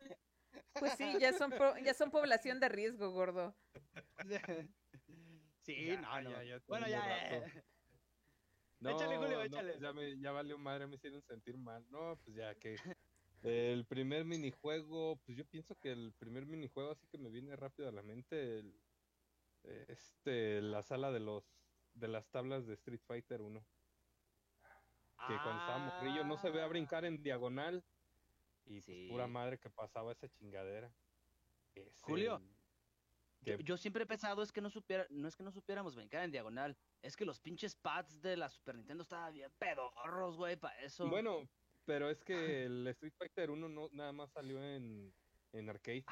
[0.74, 1.52] Pues sí, ya son,
[1.84, 3.56] ya son población de riesgo, gordo.
[5.66, 6.30] sí, Ya, no, no.
[6.32, 7.36] ya, ya bueno, ya.
[7.38, 7.44] eh.
[8.84, 9.80] Échale, Julio, no, échale.
[9.80, 11.86] ya, me, ya valió madre, me hicieron sentir mal.
[11.92, 12.76] No, pues ya que.
[13.44, 17.90] El primer minijuego, pues yo pienso que el primer minijuego así que me viene rápido
[17.90, 18.80] a la mente, el-
[19.88, 21.44] este, la sala de los
[21.94, 23.64] de las tablas de Street Fighter 1.
[25.28, 27.84] Que cuando estaba morrillo no se ve a brincar en diagonal.
[28.66, 29.28] Y pues pura Ah.
[29.28, 29.34] Sí.
[29.34, 30.92] madre que pasaba esa chingadera.
[32.02, 32.42] Julio,
[33.64, 36.32] Yo, siempre he pensado es que no supiera, no es que no supiéramos brincar en
[36.32, 40.80] diagonal, es que los pinches pads de la Super Nintendo estaban bien pedorros, güey, para
[40.82, 41.08] eso.
[41.10, 41.48] Bueno,
[41.86, 45.12] pero es que el Street Fighter 1 no, nada más salió en,
[45.54, 46.06] en arcade.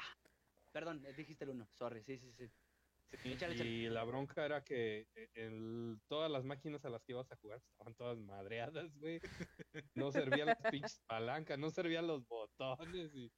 [0.72, 2.50] Perdón, eh, dijiste el uno, sorry, sí, sí, sí.
[3.12, 3.68] Sí, échale, échale.
[3.70, 7.36] y la bronca era que eh, el- todas las máquinas a las que ibas a
[7.36, 9.20] jugar estaban todas madreadas, güey.
[9.94, 13.32] No servían las pinches palancas, no servían los botones y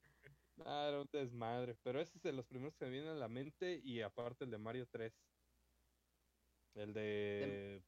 [0.57, 1.77] nada, era un desmadre.
[1.83, 4.51] Pero ese es de los primeros que me vienen a la mente y aparte el
[4.51, 5.15] de Mario 3.
[6.75, 7.83] El de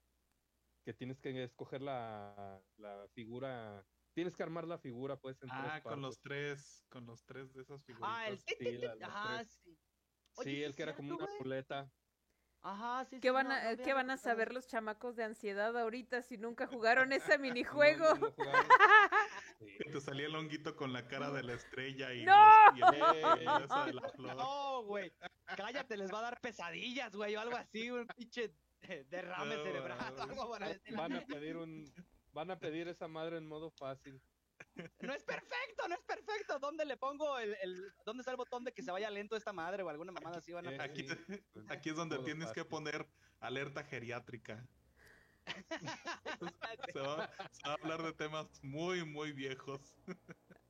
[0.84, 5.70] que tienes que escoger la, la figura, tienes que armar la figura, pues en Ah,
[5.72, 8.10] tres con los tres, con los tres de esas figuritas.
[8.18, 9.62] Ah, el Sí, la- tres.
[9.64, 9.78] sí.
[10.36, 11.90] Oye, Sí, el que era como una ruleta.
[12.66, 14.66] Ajá, sí, ¿Qué sí, van no, a, no eh, había ¿qué van a saber los
[14.66, 18.14] chamacos de ansiedad ahorita si nunca jugaron ese minijuego?
[18.16, 18.34] No.
[19.60, 19.66] Sí.
[19.78, 22.34] Que te salía el honguito con la cara de la estrella y, ¡No!
[22.74, 24.36] los- y el- y esa de la flor.
[24.36, 25.12] No, güey.
[25.56, 28.52] Cállate, les va a dar pesadillas, güey, o algo así, un pinche
[29.08, 30.48] derrame No, cerebral, algo.
[30.96, 31.84] Van a pedir un
[32.32, 34.20] van a pedir esa madre en modo fácil.
[35.00, 36.58] No es perfecto, no es perfecto.
[36.58, 39.52] ¿Dónde le pongo el, el dónde está el botón de que se vaya lento esta
[39.52, 40.82] madre o alguna mamada así van a?
[40.82, 41.06] Aquí,
[41.68, 43.06] aquí es donde tienes que poner
[43.40, 44.68] alerta geriátrica.
[46.92, 49.94] Se va, se va a hablar de temas muy, muy viejos.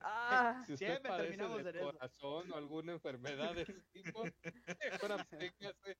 [0.00, 1.92] Ah, Si usted Siempre padece terminamos en de eso.
[1.92, 4.24] corazón o alguna enfermedad de ese tipo,
[4.90, 5.96] mejor absténgase.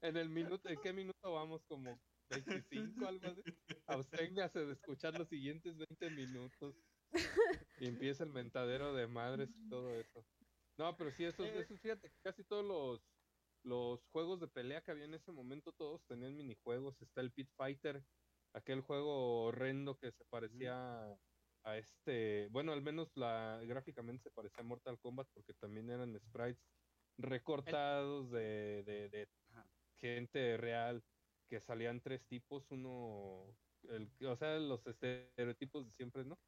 [0.00, 1.62] En el minuto, ¿en qué minuto vamos?
[1.66, 3.42] Como 25, algo así.
[3.86, 6.74] Absténgase de escuchar los siguientes 20 minutos.
[7.80, 10.26] Y empieza el mentadero de madres y todo eso.
[10.78, 11.60] No, pero sí, esos, Eh.
[11.60, 13.00] esos fíjate, casi todos los,
[13.62, 17.00] los juegos de pelea que había en ese momento, todos tenían minijuegos.
[17.00, 18.04] Está el Pit Fighter,
[18.52, 21.18] aquel juego horrendo que se parecía
[21.64, 26.18] a este, bueno, al menos la gráficamente se parecía a Mortal Kombat porque también eran
[26.20, 26.62] sprites
[27.18, 29.28] recortados de, de, de
[29.98, 31.04] gente real
[31.48, 33.56] que salían tres tipos, uno,
[33.88, 36.38] el, o sea, los estereotipos de siempre, ¿no?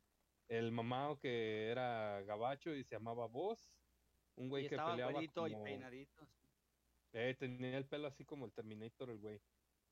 [0.48, 3.78] El mamao que era gabacho y se llamaba Boss,
[4.36, 5.64] un Y güey que peleaba güerito y como...
[5.64, 6.28] peinadito.
[7.12, 9.40] Eh, tenía el pelo así como el Terminator, el güey.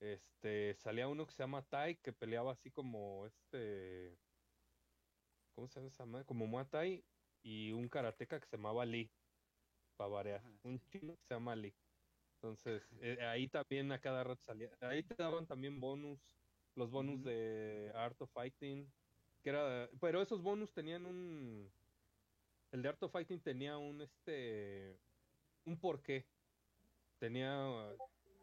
[0.00, 4.18] Este, salía uno que se llama Tai, que peleaba así como este.
[5.54, 6.26] ¿Cómo se llama esa madre?
[6.26, 7.04] Como Muay Thai.
[7.42, 9.10] Y un karateca que se llamaba Lee.
[9.96, 10.40] Para variar.
[10.40, 10.98] Ajá, Un sí.
[10.98, 11.74] chino que se llama Lee.
[12.34, 14.70] Entonces, eh, ahí también a cada rato salía.
[14.80, 16.20] Ahí te daban también bonus.
[16.74, 18.92] Los bonus de Art of Fighting.
[19.46, 19.88] Que era.
[20.00, 21.70] Pero esos bonus tenían un.
[22.72, 24.98] El de Art of Fighting tenía un este.
[25.64, 26.26] Un porqué
[27.20, 27.94] tenía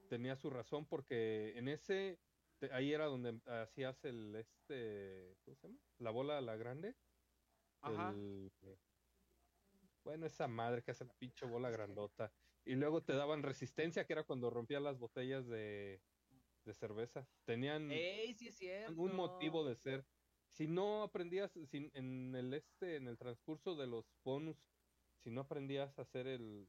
[0.10, 2.18] tenía su razón porque en ese
[2.72, 5.80] ahí era donde hacías el este ¿cómo se llama?
[6.00, 6.96] la bola la grande
[7.82, 8.10] Ajá.
[8.12, 8.52] el-
[10.04, 12.32] bueno esa madre que hace la pinche bola grandota
[12.66, 16.02] y luego te daban resistencia que era cuando rompías las botellas de,
[16.66, 20.06] de cerveza tenían Ey, sí es un motivo de ser
[20.54, 24.58] si no aprendías si en el este en el transcurso de los bonus
[25.24, 26.68] si no aprendías a hacer el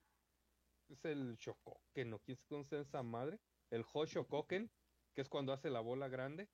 [0.88, 2.18] es el Shokoken, ¿no?
[2.20, 3.40] ¿Quién se conoce esa madre?
[3.70, 4.70] El Hoshokoken,
[5.14, 6.48] que es cuando hace la bola grande.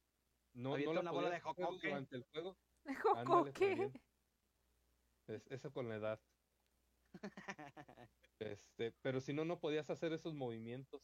[0.53, 1.91] No, no la una bola de Hokoken.
[1.91, 2.57] durante el juego.
[3.03, 3.93] ¿Joco Ándale.
[5.27, 6.21] Es, eso con la edad.
[8.39, 11.03] Este, pero si no, no podías hacer esos movimientos.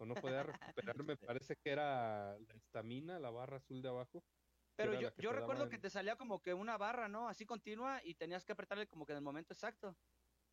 [0.00, 4.24] O no podías recuperar, me parece que era la estamina, la barra azul de abajo.
[4.76, 7.28] Pero yo, yo recuerdo que el- te salía como que una barra, ¿no?
[7.28, 9.98] Así continua y tenías que apretarle como que en el momento exacto.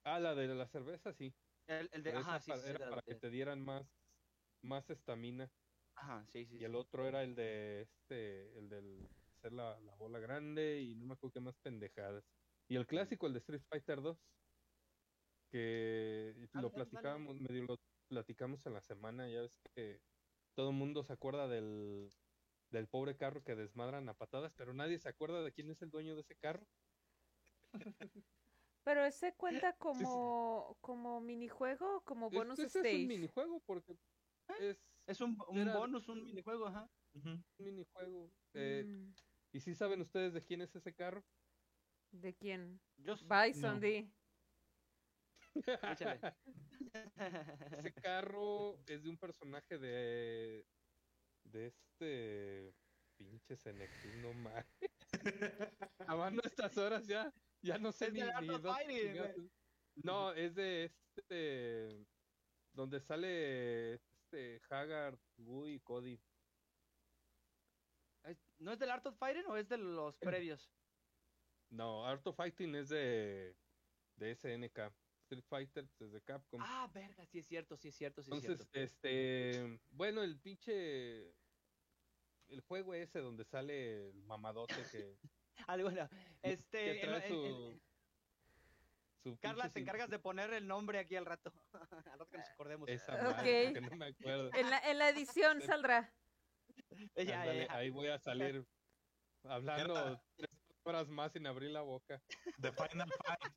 [0.03, 1.35] Ah, la de la cerveza, sí.
[1.65, 4.03] El, el de, ajá, sí, pa- sí, era para que te dieran más
[4.61, 5.53] más estamina.
[5.95, 6.57] Ajá, sí, sí.
[6.57, 10.95] Y el otro era el de este, el del hacer la, la bola grande y
[10.95, 12.25] no me acuerdo qué más pendejadas.
[12.67, 14.27] Y el clásico, el de Street Fighter 2,
[15.49, 17.77] que Ah, lo platicábamos, medio lo
[18.07, 20.01] platicamos en la semana, ya ves que
[20.55, 22.13] todo el mundo se acuerda del,
[22.69, 25.89] del pobre carro que desmadran a patadas, pero nadie se acuerda de quién es el
[25.89, 26.67] dueño de ese carro.
[28.83, 32.95] Pero ese cuenta como, como minijuego como bonus ese stage.
[32.95, 33.97] es un minijuego porque
[34.61, 36.89] es Es un, un Era- bonus, un minijuego, ajá.
[37.13, 38.31] Un minijuego.
[38.53, 39.13] Eh, Mm,
[39.51, 41.21] ¿Y si saben ustedes de quién es ese carro?
[42.11, 42.79] ¿De quién?
[42.97, 43.79] Yo, Bison No.
[43.81, 44.09] D.
[47.77, 50.65] Ese carro es de un personaje de.
[51.51, 52.75] De este.
[53.17, 54.65] pinche Senectus, no más.
[56.07, 57.33] Amando estas horas ya.
[57.61, 59.51] Ya no sé Es ni, Fighting.
[60.03, 62.05] No, es de este.
[62.73, 66.19] donde sale este Haggard, Wu y Cody.
[68.59, 70.71] ¿No es del Art of Fighting o es de los previos?
[71.69, 73.55] No, Art of Fighting es de.
[74.17, 74.93] de SNK.
[75.27, 76.61] Street Fighter pues, es de Capcom.
[76.63, 78.93] Ah, verga, sí es cierto, sí es cierto, sí es Entonces, cierto.
[78.93, 81.33] este, bueno, el pinche,
[82.47, 85.17] el juego ese donde sale el mamadote que,
[85.67, 86.07] Ah, bueno,
[86.43, 87.81] este, trae su,
[89.41, 91.51] Carla, te encargas de poner el nombre aquí al rato,
[91.91, 92.87] al rato que nos acordemos.
[92.87, 93.21] esa Ok.
[93.35, 94.49] madre, porque no me acuerdo.
[94.53, 96.13] En la, en la edición saldrá.
[97.15, 97.75] Ya, ya, Ándale, ya.
[97.75, 98.65] ahí voy a salir
[99.43, 100.49] hablando tres
[100.83, 102.21] horas más sin abrir la boca.
[102.61, 103.53] The Final Fight.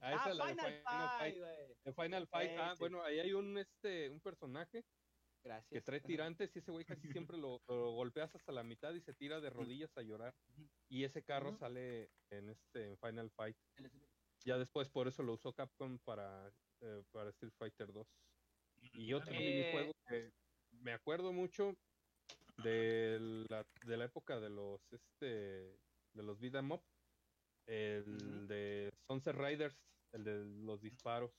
[0.00, 1.38] Ah, esa Ah, es la de Final Fight, Fight.
[1.38, 1.74] güey.
[1.84, 4.84] De Final Fight, ah, bueno, ahí hay un, este, un personaje
[5.70, 9.00] que trae tirantes y ese güey casi siempre lo, lo golpeas hasta la mitad y
[9.00, 10.34] se tira de rodillas a llorar.
[10.88, 13.56] Y ese carro sale en este en Final Fight.
[14.44, 18.06] Ya después por eso lo usó Capcom para, eh, para Street Fighter 2.
[18.94, 19.38] Y otro Eh.
[19.38, 20.30] minijuego que
[20.70, 21.74] me acuerdo mucho
[22.62, 25.78] de la, de la época de los este
[26.14, 26.82] de los beat 'em up,
[27.66, 29.76] el de Sunset Riders,
[30.12, 31.32] el de los disparos.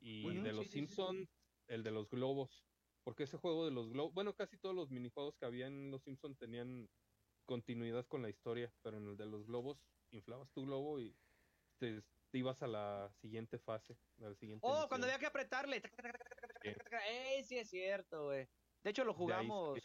[0.00, 1.28] Y de los sí, Simpsons,
[1.68, 2.64] el de los globos.
[3.04, 6.02] Porque ese juego de los globos, bueno, casi todos los minijuegos que había en los
[6.02, 6.88] Simpsons tenían
[7.46, 11.16] continuidad con la historia, pero en el de los globos, inflabas tu globo y
[11.78, 12.02] te,
[12.32, 13.96] ibas a la siguiente fase.
[14.24, 15.82] A siguiente oh, cuando había que apretarle.
[17.08, 18.48] ¡Ey, sí es cierto, güey!
[18.82, 19.80] De hecho, lo jugamos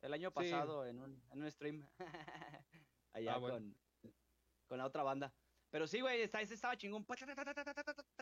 [0.00, 1.88] el año pasado en, un, en un stream.
[3.12, 3.76] Allá ah, con,
[4.66, 5.34] con la otra banda.
[5.72, 7.04] Pero sí, güey, ese estaba chingón.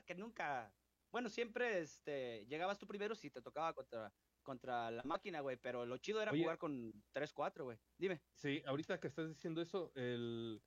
[0.07, 0.73] Que nunca.
[1.11, 5.57] Bueno, siempre este, llegabas tú primero si te tocaba contra, contra la máquina, güey.
[5.57, 7.79] Pero lo chido era jugar con 3-4, güey.
[7.99, 8.23] Dime.
[8.35, 10.63] Sí, ahorita que estás diciendo eso, el.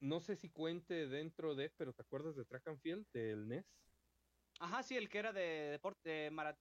[0.00, 3.66] No sé si cuente dentro de, pero ¿te acuerdas de Track and Field, del NES?
[4.60, 6.56] Ajá, sí, el que era de deporte, de marat...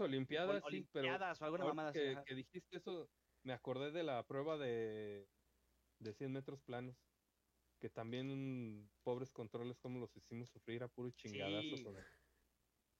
[0.00, 3.08] Olimpiadas, sí, olimpiadas, o alguna mamada que, dijiste eso,
[3.42, 5.26] me acordé de la prueba de,
[5.98, 6.94] de 100 metros planos
[7.84, 11.80] que también pobres controles como los hicimos sufrir a puro chingadazos.
[11.80, 11.86] Sí.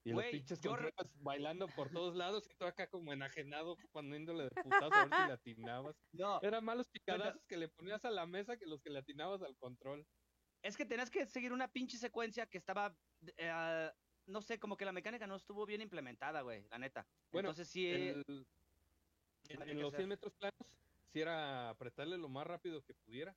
[0.05, 3.11] Y Güey, los pinches yo re- controles bailando por todos lados y tú acá como
[3.11, 5.97] enajenado poniéndole de putazo a ver si le atinabas.
[6.13, 9.41] No, Eran malos chingadazos que le ponías a la mesa que los que le atinabas
[9.41, 10.07] al control.
[10.61, 12.95] Es que tenías que seguir una pinche secuencia que estaba,
[13.39, 13.91] eh,
[14.27, 17.09] no sé, como que la mecánica no estuvo bien implementada, güey, la neta.
[17.33, 18.47] Bueno, Entonces sí, eh, El-
[19.49, 20.01] en, había en los hacer.
[20.01, 20.79] 100 metros planos,
[21.11, 23.35] si era apretarle lo más rápido que pudieras.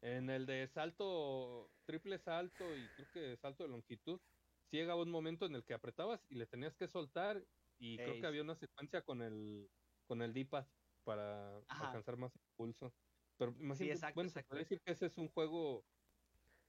[0.00, 4.20] En el de salto, triple salto y creo que salto de longitud,
[4.64, 8.18] sí llegaba un momento en el que apretabas y le tenías que soltar y creo
[8.18, 9.70] que había una secuencia con el
[10.06, 10.68] con el D-pad
[11.04, 11.86] para Ajá.
[11.88, 12.94] alcanzar más impulso.
[13.36, 14.48] Pero imagínate, exacto, bueno, se exacto.
[14.48, 15.88] puede decir que ese es un juego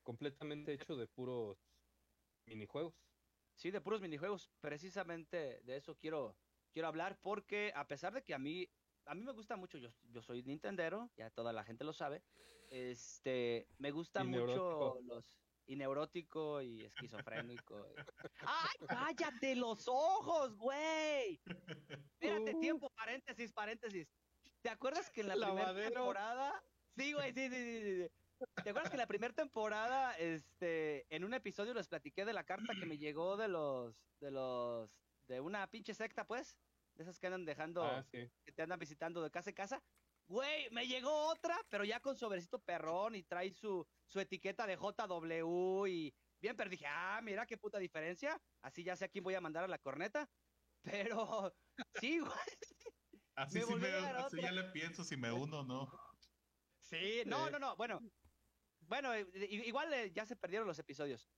[0.04, 1.60] completamente hecho de puros
[2.46, 3.06] minijuegos.
[3.56, 4.52] sí, de puros minijuegos.
[4.60, 6.40] Precisamente de eso quiero,
[6.74, 8.77] quiero hablar porque a pesar de que a mí,
[9.08, 12.24] a mí me gusta mucho, yo, yo soy Nintendero, ya toda la gente lo sabe,
[12.70, 15.44] este, me gusta mucho los...
[15.70, 17.90] Y neurótico y esquizofrénico.
[17.90, 17.94] y-
[18.48, 21.42] ¡Ay, cállate los ojos, güey!
[22.14, 22.60] Espérate, Uh.
[22.62, 24.08] tiempo, paréntesis, paréntesis.
[24.62, 26.64] ¿Te acuerdas que en la primera temporada...
[26.96, 28.12] Sí, güey, sí, sí, sí, sí, sí.
[28.64, 32.46] ¿Te acuerdas que en la primera temporada, este, en un episodio les platiqué de la
[32.46, 34.90] carta que me llegó de los, de los,
[35.28, 36.58] de una pinche secta, pues?
[36.98, 38.28] De esas que andan dejando, Ah, sí.
[38.44, 39.84] que te andan visitando de casa en casa.
[40.28, 44.76] Güey, me llegó otra, pero ya con sobrecito perrón y trae su, su etiqueta de
[44.76, 48.42] JW y bien, pero dije, ah, mira qué puta diferencia.
[48.64, 50.28] Así ya sé a quién voy a mandar a la corneta.
[50.84, 51.54] Pero,
[52.02, 52.32] sí, güey.
[53.36, 55.88] Así, Me sí así ya le pienso si me uno o no.
[56.80, 58.00] Sí, no, no, no, bueno.
[58.82, 61.30] Bueno, igual eh, ya se perdieron los episodios.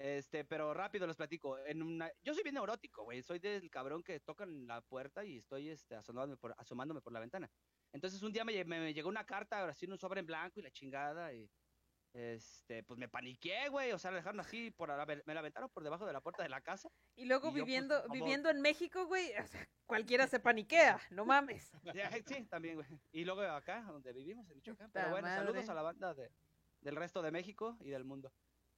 [0.00, 1.58] Este, pero rápido los platico.
[1.58, 2.10] En una...
[2.22, 3.22] Yo soy bien neurótico, güey.
[3.22, 7.20] Soy del cabrón que tocan la puerta y estoy este, asomándome, por, asomándome por la
[7.20, 7.50] ventana.
[7.92, 10.58] Entonces un día me, me- me llegó una carta, así en un sobre en blanco
[10.58, 11.34] y la chingada.
[11.34, 11.50] Y
[12.14, 13.92] este, pues me paniqué, güey.
[13.92, 16.42] O sea, la dejaron así, por la- me la aventaron por debajo de la puerta
[16.42, 16.90] de la casa.
[17.14, 20.98] Y luego Y yo, pues, viviendo, viviendo en México, güey, o sea, cualquiera se paniquea,
[21.10, 21.70] no mames.
[22.26, 22.88] Sí, también, güey.
[23.12, 24.90] Y luego acá, donde vivimos, en Michoacán.
[24.92, 26.30] Pero bueno, saludos a la banda de,
[26.80, 28.32] del resto de México y del mundo.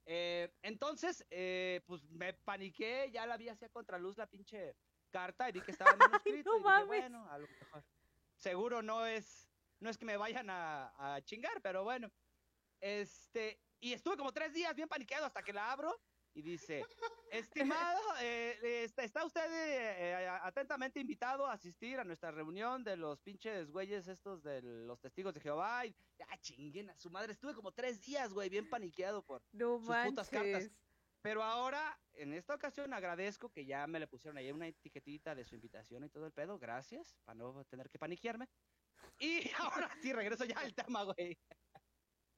[0.05, 4.77] Eh, entonces, eh, pues me paniqué, ya la vi hacia contraluz la pinche
[5.11, 6.51] carta y vi que estaba en manuscrito.
[6.51, 7.85] no y dije, bueno, a lo mejor.
[8.37, 9.49] Seguro no es,
[9.81, 12.11] no es que me vayan a, a chingar, pero bueno.
[12.81, 15.97] Este, y estuve como tres días bien paniqueado hasta que la abro
[16.35, 16.85] y dice,
[17.31, 22.97] estimado, eh, está, está usted eh, eh, atentamente invitado a asistir a nuestra reunión de
[22.97, 25.85] los pinches güeyes estos de los testigos de Jehová.
[25.87, 25.95] Y,
[26.29, 29.43] ah, chinguen a su madre, estuve como tres días, güey, bien paniqueado por...
[29.53, 30.71] No sus putas cartas.
[31.21, 35.45] Pero ahora, en esta ocasión, agradezco que ya me le pusieron ahí una etiquetita de
[35.45, 38.49] su invitación y todo el pedo, gracias, para no tener que paniquearme.
[39.19, 41.39] Y ahora sí, regreso ya al tema, güey.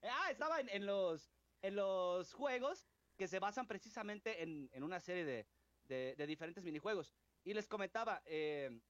[0.03, 1.33] Ah, estaba en, en los,
[1.63, 2.87] en los juegos
[3.17, 5.47] que se basan precisamente en, en una serie de,
[5.85, 7.15] de- de diferentes minijuegos.
[7.45, 8.81] Y les comentaba, eh,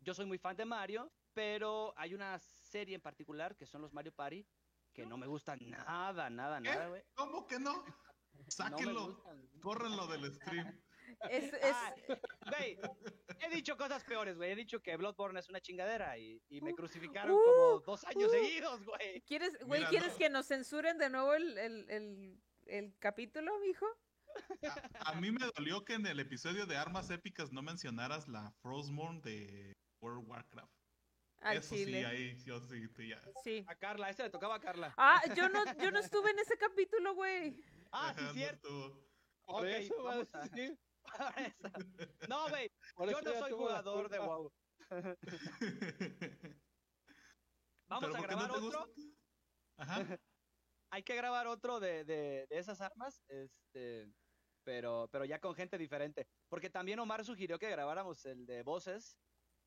[0.00, 3.92] yo soy muy fan de Mario, pero hay una serie en particular que son los
[3.92, 4.46] Mario Party,
[4.92, 7.02] que no me gustan nada, nada, nada, güey.
[7.14, 7.84] ¿Cómo que no?
[8.32, 9.48] No Sáquenlo, gustan.
[9.60, 10.80] córrenlo del stream.
[11.30, 11.94] Es, Ah,
[13.40, 14.52] he dicho cosas peores, güey.
[14.52, 18.04] He dicho que Bloodborne es una chingadera y, y me Uh, crucificaron uh, como dos
[18.04, 18.30] años uh.
[18.30, 19.20] seguidos, güey.
[19.22, 20.18] ¿Quieres, güey, ¿quieres no.
[20.18, 22.40] que nos censuren de nuevo el, el, el,
[22.70, 23.86] el capítulo, mijo?
[25.02, 28.52] A, a mí me dolió que en el episodio de Armas Épicas no mencionaras la
[28.62, 30.72] Frostmourne de World of Warcraft.
[31.42, 32.00] Al Eso chile.
[32.00, 33.20] sí, ahí yo sí, sí, ya.
[33.42, 33.64] Sí.
[33.66, 34.94] A Carla, ese le tocaba a Carla.
[34.96, 37.56] Ah, yo no, yo no estuve en ese capítulo, güey.
[37.92, 38.68] Ah, sí, no cierto.
[38.68, 39.10] estuvo.
[39.46, 40.78] Por Ok, eso, vamos a- decir.
[42.28, 44.18] No, güey, yo no soy jugador de.
[44.18, 44.52] WoW.
[47.88, 48.60] Vamos ¿Pero a no grabar otro.
[48.62, 48.86] gusta?
[49.78, 49.96] Ajá.
[50.90, 54.12] Hay que grabar otro de, de, de esas armas, este,
[54.64, 56.26] pero, pero ya con gente diferente.
[56.48, 59.18] Porque también Omar sugirió que grabáramos el de voces,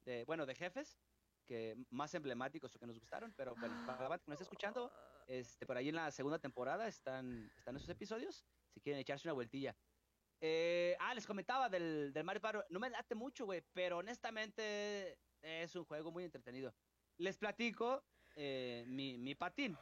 [0.06, 1.00] de, bueno, de jefes,
[1.46, 4.92] que más emblemáticos o que nos gustaron, pero bueno, para la que nos está escuchando,
[5.28, 9.34] este, por ahí en la segunda temporada están, están esos episodios, si quieren echarse una
[9.34, 9.76] vueltilla.
[10.42, 15.20] Eh, ah, les comentaba del, del Mario Party, no me late mucho, güey, pero honestamente
[15.42, 16.74] es un juego muy entretenido.
[17.18, 18.06] Les platico
[18.36, 19.78] eh, mi, mi patín.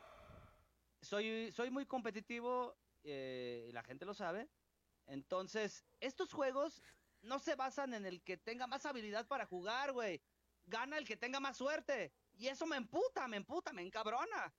[1.01, 4.49] Soy, soy muy competitivo, eh, y la gente lo sabe.
[5.07, 6.81] Entonces, estos juegos
[7.21, 10.21] no se basan en el que tenga más habilidad para jugar, güey.
[10.65, 12.13] Gana el que tenga más suerte.
[12.33, 14.53] Y eso me emputa, me emputa, me encabrona.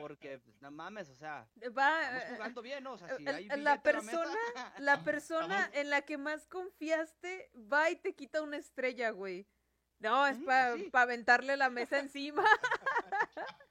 [0.00, 2.94] Porque, pues, no mames, o sea, Va, estamos eh, jugando bien, ¿no?
[2.94, 5.76] O sea, si hay la mesa- persona- la persona Vamos.
[5.76, 9.46] en la que más confiaste va y te quita una estrella, güey.
[10.00, 10.90] No, es para sí.
[10.92, 12.42] aventarle la mesa encima.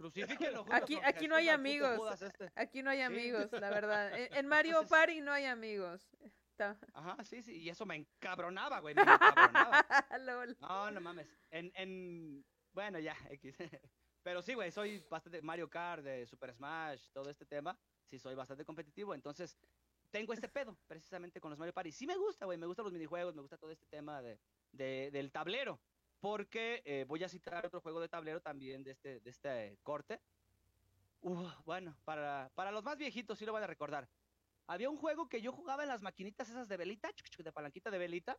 [0.00, 2.22] Crucifíquenlo, Aquí- no hay amigos.
[2.22, 2.50] Este.
[2.54, 3.02] Aquí no hay Sí.
[3.04, 4.10] amigos, la verdad.
[4.18, 6.08] En, en Mario Entonces- Party no hay amigos.
[6.94, 9.84] Ajá, sí, sí, y eso me encabronaba, güey, me encabronaba.
[10.60, 11.26] No, no mames.
[11.50, 12.44] En, en...
[12.72, 13.56] Bueno, ya, X.
[14.22, 17.78] Pero sí, güey, soy bastante Mario Kart, de Super Smash, todo este tema.
[18.10, 19.14] Sí, soy bastante competitivo.
[19.14, 19.56] Entonces,
[20.10, 21.92] tengo este pedo, precisamente con los Mario Party.
[21.92, 24.38] Sí me gusta, güey, me gustan los minijuegos, me gusta todo este tema de,
[24.72, 25.80] de- del tablero.
[26.20, 30.20] Porque eh, voy a citar otro juego de tablero también de este, de este corte.
[31.22, 34.08] Uf, bueno, para, para los más viejitos sí lo van a recordar.
[34.66, 37.98] Había un juego que yo jugaba en las maquinitas esas de velita, de palanquita de
[37.98, 38.38] velita,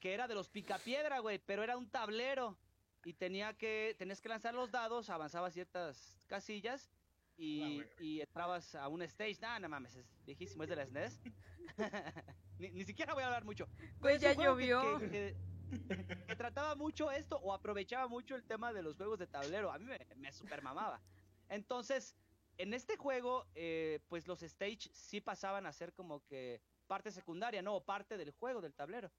[0.00, 2.56] que era de los picapiedra, güey, pero era un tablero
[3.04, 6.90] y tenía que tenías que lanzar los dados, avanzabas ciertas casillas
[7.38, 9.38] y, Ah, y entrabas a un stage.
[9.40, 11.20] Nah, no mames, es viejísimo, es de la SNES.
[12.58, 13.66] ni, ni siquiera voy a hablar mucho.
[14.00, 14.98] Güey, Es un ya que- llovió.
[14.98, 15.55] Que, que-
[16.26, 19.72] que trataba mucho esto o aprovechaba mucho el tema de los juegos de tablero.
[19.72, 21.00] A mí me, me super mamaba.
[21.48, 22.16] Entonces,
[22.58, 27.62] en este juego, eh, pues los stage sí pasaban a ser como que parte secundaria,
[27.62, 27.76] ¿no?
[27.76, 29.10] O parte del juego, del tablero.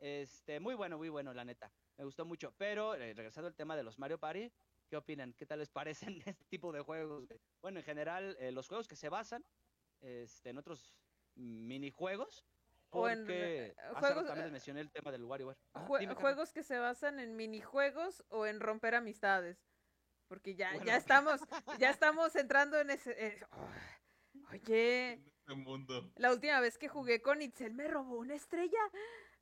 [0.00, 1.72] Este, muy bueno, muy bueno, la neta.
[1.96, 2.52] Me gustó mucho.
[2.58, 4.52] Pero, eh, regresando al tema de los Mario Party,
[4.88, 5.32] ¿qué opinan?
[5.32, 7.26] ¿Qué tal les parecen este tipo de juegos?
[7.62, 9.44] Bueno, en general, eh, los juegos que se basan
[10.00, 10.94] este, en otros
[11.34, 12.44] minijuegos.
[12.96, 15.58] O en, Porque eh, hace juegos, rato también eh, les mencioné el tema del WarioWare.
[15.74, 19.58] Ajá, Jue- dime, juegos que se basan en minijuegos o en romper amistades.
[20.28, 20.86] Porque ya, Bueno.
[20.86, 21.40] ya estamos,
[21.78, 23.12] ya estamos entrando en ese.
[23.26, 23.68] eh, oh,
[24.52, 26.10] oye, este mundo.
[26.16, 28.80] la última vez que jugué con Itzel me robó una estrella.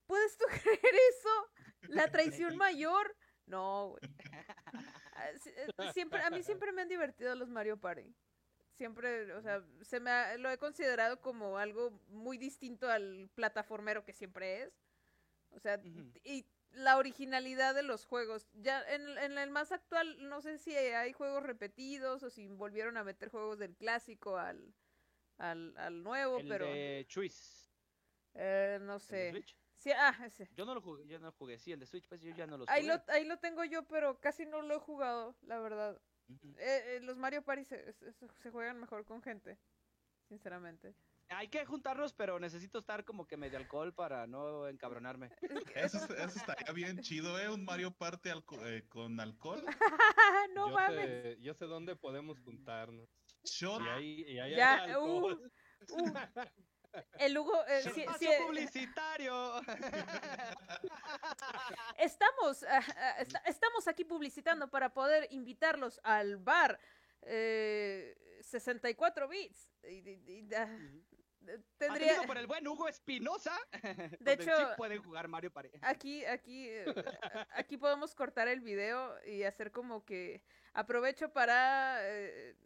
[0.07, 0.44] ¿Puedes tú
[0.80, 1.50] creer eso?
[1.88, 3.14] La traición mayor.
[3.46, 4.00] No, güey.
[5.14, 8.12] Ah, Siempre, a mí siempre me han divertido los Mario Party.
[8.73, 14.05] Siempre, o sea, se me ha- lo he considerado como algo muy distinto al plataformero
[14.05, 14.83] que siempre es.
[15.51, 15.81] O sea,
[16.25, 18.49] y la originalidad de los juegos.
[18.55, 22.97] Ya en, en el más actual, no sé si hay juegos repetidos o si volvieron
[22.97, 24.75] a meter juegos del clásico al,
[25.37, 27.70] al, al nuevo, El pero de Choice.
[28.35, 29.31] eh, no el de sé.
[29.31, 29.57] Switch.
[29.77, 30.49] Sí, ah, ese.
[30.55, 31.59] Yo no lo jugué, yo no lo jugué.
[31.59, 32.97] Sí, el de Switch, pues yo ya no lo Ahí jugué.
[32.97, 36.01] lo, ahí lo tengo yo, pero casi no lo he jugado, la verdad.
[36.59, 39.59] Eh, eh, los Mario Party se, se- se juegan mejor con gente,
[40.28, 40.95] sinceramente.
[41.28, 45.30] Hay que juntarnos, pero necesito estar como que medio alcohol para no encabronarme.
[45.76, 47.49] Eso, es- eso estaría bien chido, ¿eh?
[47.49, 49.64] Un Mario Party alco- eh, con alcohol.
[50.55, 51.07] no yo, mames.
[51.07, 53.09] sé, yo sé dónde podemos juntarnos.
[53.45, 53.80] Shot.
[53.83, 55.51] Y ahí, y ahí hay Ya, alcohol.
[55.80, 55.87] uh,
[57.18, 58.05] El Hugo, eh, sí,
[58.47, 59.61] publicitario.
[61.99, 66.78] estamos, ah, ah, esta- estamos aquí publicitando para poder invitarlos al bar
[67.22, 69.70] eh, 64 bits.
[69.84, 70.68] Y- y- y, ah,
[71.76, 73.57] tendría, por el buen Hugo Espinosa.
[74.20, 76.84] de hecho, sí pueden jugar Mario aquí, aquí, eh,
[77.51, 82.57] aquí podemos cortar el video y hacer como que aprovecho para eh,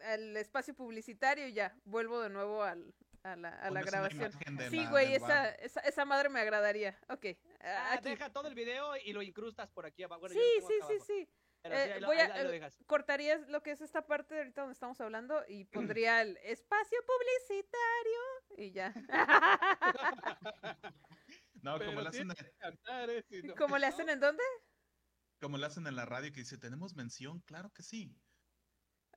[0.00, 4.32] el espacio publicitario y ya vuelvo de nuevo al, a la, a la grabación.
[4.70, 6.98] Sí, la- güey, esa, esa, esa madre me agradaría.
[7.08, 7.26] Ok,
[7.60, 8.08] ah, Ah, aquí.
[8.10, 10.20] deja todo el video y lo incrustas por aquí abajo.
[10.22, 11.28] Bueno, sí, sí, sí, sí.
[11.62, 14.34] Eh, sí, lo- voy ahí- a- ahí lo eh, cortarías lo que es esta parte
[14.34, 15.66] de ahorita donde estamos hablando y
[15.98, 18.20] pondría el espacio publicitario
[18.56, 18.94] y ya.
[21.62, 24.42] No, como le, hacen, cantar, eh, si no- ¿Cómo le hacen en dónde?
[25.42, 27.40] como le hacen en la radio que dice, ¿tenemos mención?
[27.40, 28.16] Claro que sí.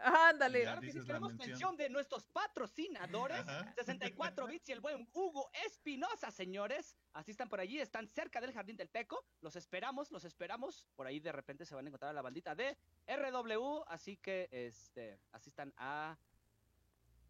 [0.05, 0.59] Ah, ándale.
[0.59, 1.77] Ya Claro que sí, tenemos mención.
[1.77, 3.39] de nuestros patrocinadores.
[3.39, 3.73] Ajá.
[3.75, 6.95] 64 bits y el buen Hugo Espinosa, señores.
[7.13, 9.25] Así están por allí, están cerca del Jardín del Peco.
[9.41, 10.87] Los esperamos, los esperamos.
[10.95, 12.77] Por ahí de repente se van a encontrar a la bandita de
[13.07, 13.83] RW.
[13.87, 16.17] Así que este, asistan a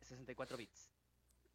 [0.01, 0.89] 64 bits.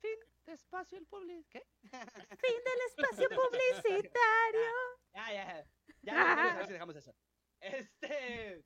[0.01, 1.49] Fin de espacio el público.
[1.51, 1.67] ¿Qué?
[1.83, 4.71] Fin del espacio publicitario.
[5.13, 5.67] Ya, ya, ya.
[6.03, 7.15] Ya, ya, a ver si dejamos eso.
[7.61, 8.65] Este.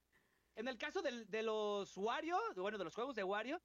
[0.55, 3.61] En el caso del- de los Wario, bueno, de los juegos de Wario,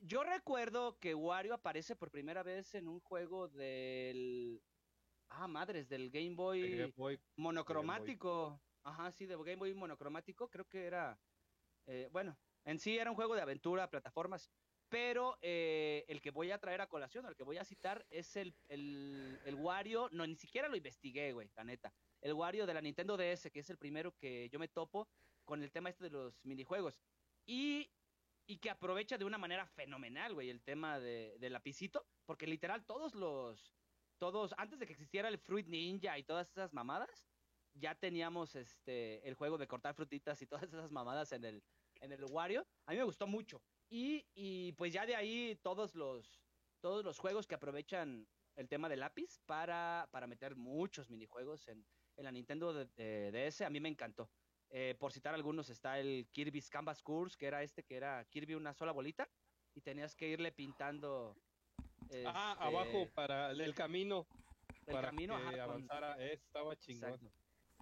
[0.00, 4.62] yo recuerdo que Wario aparece por primera vez en un juego del.
[5.28, 7.20] Ah, madres, del Game Boy de Game Boy.
[7.36, 8.60] monocromático.
[8.82, 10.48] Ajá, sí, de Game Boy monocromático.
[10.50, 11.18] Creo que era.
[11.86, 14.50] eh, bueno, en sí era un juego de aventura, plataformas.
[14.90, 18.36] Pero eh, el que voy a traer a colación, el que voy a citar, es
[18.36, 20.08] el, el, el Wario.
[20.12, 21.92] No, ni siquiera lo investigué, güey, la neta.
[22.20, 25.08] El Wario de la Nintendo DS, que es el primero que yo me topo
[25.44, 27.00] con el tema este de los minijuegos.
[27.46, 27.90] Y,
[28.46, 32.06] y que aprovecha de una manera fenomenal, güey, el tema de, del lapicito.
[32.26, 33.74] Porque literal, todos los.
[34.18, 37.28] Todos, antes de que existiera el Fruit Ninja y todas esas mamadas,
[37.74, 41.62] ya teníamos este el juego de cortar frutitas y todas esas mamadas en el,
[42.00, 42.66] en el Wario.
[42.86, 43.62] A mí me gustó mucho.
[43.90, 46.40] Y, y pues ya de ahí todos los,
[46.80, 48.26] todos los juegos que aprovechan
[48.56, 51.84] el tema del lápiz para, para meter muchos minijuegos en,
[52.16, 54.30] en la Nintendo DS, a mí me encantó.
[54.76, 58.56] Eh, por citar algunos, está el Kirby's Canvas Course, que era este, que era Kirby
[58.56, 59.28] una sola bolita,
[59.72, 61.36] y tenías que irle pintando.
[62.26, 64.26] Ah, este, abajo para el, el camino.
[64.86, 66.16] el para camino, que ajá, con- avanzara.
[66.18, 67.20] eh, estaba chingón.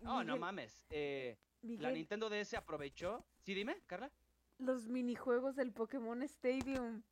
[0.02, 0.84] No, no mames.
[0.90, 3.24] eh, la Nintendo DS aprovechó.
[3.40, 4.10] Sí, dime, Carla.
[4.58, 7.02] los minijuegos del Pokémon Stadium.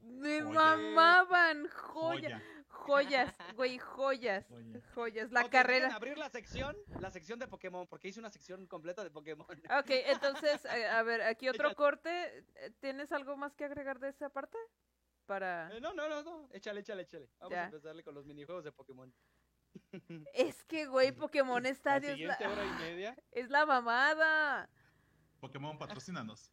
[0.00, 0.52] Me Joya.
[0.54, 2.61] mamaban, joya, Joya.
[2.86, 4.80] Joyas, güey, joyas, Joya.
[4.94, 5.30] joyas.
[5.32, 5.94] La carrera.
[5.94, 9.46] abrir la sección, la sección de Pokémon, porque hice una sección completa de Pokémon.
[9.50, 11.74] Ok, entonces, eh, a ver, aquí otro Échale.
[11.76, 12.38] corte.
[12.56, 14.58] Eh, ¿Tienes algo más que agregar de esa parte?
[15.26, 15.74] Para...
[15.74, 16.48] Eh, no, no, no, no.
[16.52, 17.28] Échale, échale, échale.
[17.38, 17.62] Vamos Ya.
[17.62, 19.12] a empezarle con los minijuegos de Pokémon.
[20.34, 23.16] Es que, güey, Pokémon La Stadium es la, siguiente hora y media.
[23.30, 24.68] es la mamada.
[25.40, 26.52] Pokémon patrocínanos.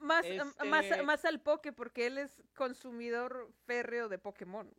[0.00, 4.72] Más, m- más, Este- más al Poké, porque él es consumidor férreo de Pokémon.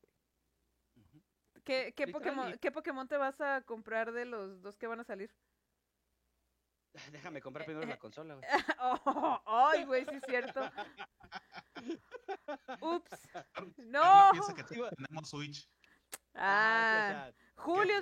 [1.64, 5.04] ¿Qué, qué, Pokémon, ¿Qué Pokémon te vas a comprar de los dos que van a
[5.04, 5.32] salir?
[7.12, 8.46] Déjame comprar primero la consola, güey.
[8.80, 10.62] Oh, ¡Ay, güey, sí es cierto!
[12.82, 13.10] ¡Ups!
[13.78, 14.30] ¡No!
[14.32, 15.68] piensa que tenemos Switch.
[16.36, 17.96] Ah, Ajá, Julio...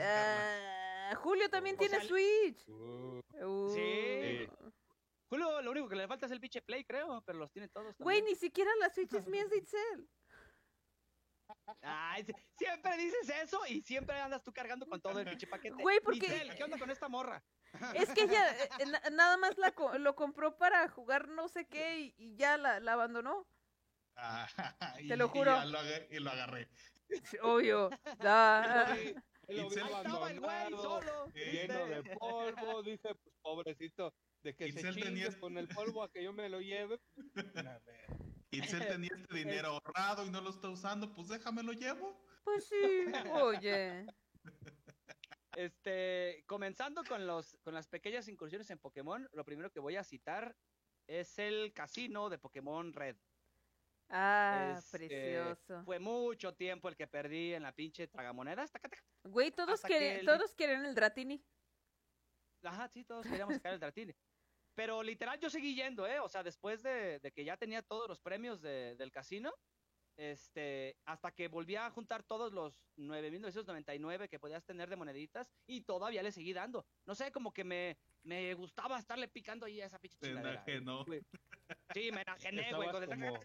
[0.00, 2.68] Ah, Julio también O tiene sea, Switch.
[2.68, 3.74] Uh, Uh.
[3.74, 4.48] Sí.
[5.32, 7.96] Julio, lo único que le falta es el pinche Play, creo, pero los tiene todos.
[7.96, 10.10] Güey, ni siquiera la Switch es mía, es de Itzel.
[11.80, 12.26] Ay,
[12.58, 15.82] siempre dices eso y siempre andas tú cargando con todo el pinche paquete.
[15.82, 17.42] Güey, porque- Itzel, ¿qué onda con esta morra?
[17.94, 18.44] Es que ella
[18.78, 22.36] eh, na- nada más la co- lo compró para jugar no sé qué y, y
[22.36, 23.48] ya la, la abandonó.
[24.16, 24.46] Ah,
[25.00, 25.52] y- Te lo juro.
[25.52, 26.68] ya lo agarré- y lo agarré.
[27.40, 27.88] Obvio.
[27.88, 31.26] Lo Itzel- vio Ahí estaba el güey solo.
[31.32, 32.82] lleno de polvo.
[32.82, 35.68] Dije, pues pobrecito, de que se Itzel chingue tenía- con el
[35.98, 37.00] polvo a que yo me lo lleve.
[37.56, 38.06] A ver.
[38.50, 42.20] Itzel tenía este dinero ahorrado y no lo está usando, pues déjame lo llevo.
[42.44, 42.76] Pues sí,
[43.32, 44.06] oye.
[45.54, 50.04] Este, comenzando con los con las pequeñas incursiones en Pokémon, lo primero que voy a
[50.04, 50.56] citar
[51.06, 53.16] es el casino de Pokémon Red.
[54.08, 55.84] Ah, Este, precioso.
[55.84, 58.70] Fue mucho tiempo el que perdí en la pinche tragamonedas.
[58.72, 59.02] taca, taca.
[59.24, 61.42] Güey, todos, hasta quieren, que el- todos quieren el Dratini.
[62.62, 64.14] Ajá, sí, todos queríamos sacar el Dratini.
[64.74, 66.18] Pero literal yo seguí yendo, ¿eh?
[66.20, 69.52] O sea, después de, de que ya tenía todos los premios de- del casino,
[70.14, 75.80] Este, hasta que volví a juntar todos los 9.999 que podías tener de moneditas y
[75.84, 76.84] todavía le seguí dando.
[77.06, 81.06] No sé, como que me, me gustaba estarle picando ahí a esa pinche Te enajenó.
[81.06, 81.22] güey.
[81.94, 82.88] Sí, me enajené, güey.
[82.88, 83.40] Estabas con el- como,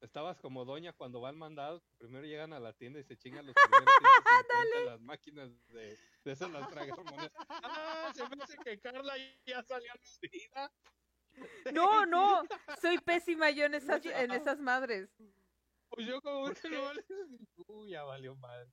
[0.00, 3.54] estabas como doña cuando van mandados, primero llegan a la tienda y se chingan los
[3.54, 3.94] primeros
[4.84, 7.32] 150 las máquinas de, de esas las tragar monedas.
[7.48, 9.14] Ah, se me hace que Carla
[9.46, 10.72] ya salió vida.
[11.72, 12.42] No, no,
[12.80, 15.10] soy pésima yo en esas, en esas madres.
[15.88, 17.04] Pues yo como ¿Por que no vale.
[17.68, 18.70] Uy, ya valió madre.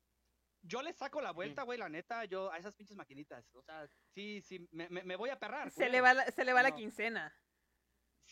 [0.65, 3.53] Yo le saco la vuelta, güey, la neta, yo a esas pinches maquinitas.
[3.53, 5.69] O sea, sí, sí, me, me, me voy a perrar.
[5.71, 6.75] Se le va la, se le va la No.
[6.77, 7.35] quincena.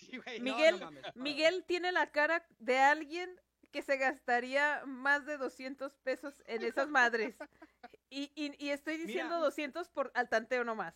[0.02, 1.04] Sí, güey, no, Miguel, no mames.
[1.16, 3.39] Miguel tiene la cara de alguien
[3.72, 7.38] que se gastaría más de 200 pesos en esas madres.
[8.10, 9.45] Y, y, y estoy diciendo Mira.
[9.45, 10.93] 200 por al tanteo nomás.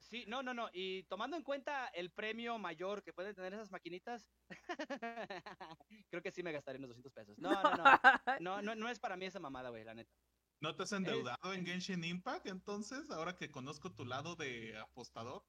[0.00, 0.68] Sí, no, no, no.
[0.72, 4.28] Y tomando en cuenta el premio mayor que pueden tener esas maquinitas,
[6.10, 7.38] creo que sí me gastaré unos 200 pesos.
[7.38, 7.84] No, no, no.
[8.40, 10.12] No, no, no es para mí esa mamada, güey, la neta.
[10.60, 13.10] ¿No te has endeudado en Genshin Impact entonces?
[13.10, 15.44] Ahora que conozco tu lado de apostador.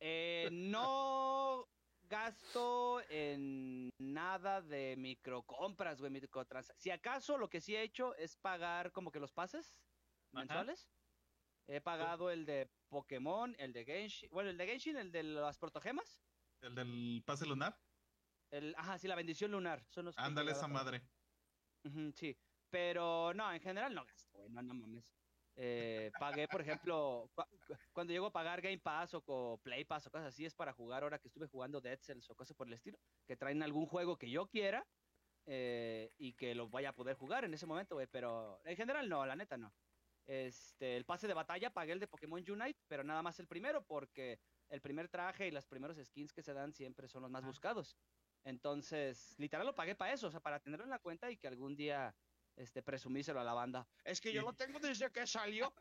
[0.00, 1.66] Eh, no
[2.08, 6.72] gasto en nada de microcompras, güey, microtrans.
[6.76, 9.74] Si acaso lo que sí he hecho es pagar como que los pases
[10.32, 10.88] mensuales.
[11.68, 15.58] He pagado el de Pokémon, el de Genshin, bueno, el de Genshin, el de las
[15.58, 16.24] protogemas.
[16.60, 17.76] El del pase lunar.
[18.50, 19.84] El, ajá, sí, la bendición lunar.
[19.88, 21.02] Son los Ándale esa madre.
[22.14, 22.38] Sí,
[22.70, 25.16] pero no, en general no gasto, güey, no, no mames.
[25.58, 30.06] Eh, pagué, por ejemplo, cu- cu- cuando llego a pagar Game Pass o Play Pass
[30.06, 32.66] o cosas así, es para jugar ahora que estuve jugando Dead Cells o cosas por
[32.66, 34.86] el estilo, que traen algún juego que yo quiera
[35.46, 39.08] eh, y que lo vaya a poder jugar en ese momento, güey, pero en general
[39.08, 39.74] no, la neta no.
[40.26, 43.86] Este, el pase de batalla pagué el de Pokémon Unite, pero nada más el primero
[43.86, 47.44] porque el primer traje y los primeros skins que se dan siempre son los más
[47.44, 47.96] buscados.
[48.44, 51.48] Entonces, literal lo pagué para eso, o sea, para tenerlo en la cuenta y que
[51.48, 52.16] algún día
[52.56, 53.86] este, presumírselo a la banda.
[54.04, 55.72] Es que yo lo tengo desde que salió.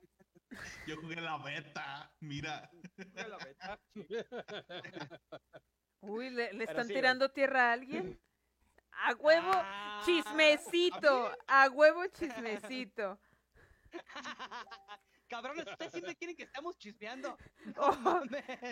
[0.87, 2.13] Yo jugué la beta.
[2.19, 2.69] Mira.
[3.15, 3.79] La beta.
[6.01, 8.19] Uy, ¿le, están sí, tirando tierra a alguien?
[8.91, 11.35] A huevo, Ah, chismecito.
[11.47, 13.19] A huevo, chismecito.
[15.27, 17.35] Cabrones, ustedes siempre quieren que estamos chismeando.
[17.77, 18.21] Oh,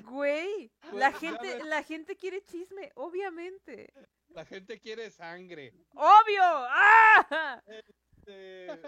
[0.04, 3.92] güey, la gente, la gente quiere chisme, obviamente.
[4.34, 5.74] La gente quiere sangre.
[5.92, 6.42] ¡Obvio!
[6.44, 7.62] ¡Ah!
[8.26, 8.82] Eh,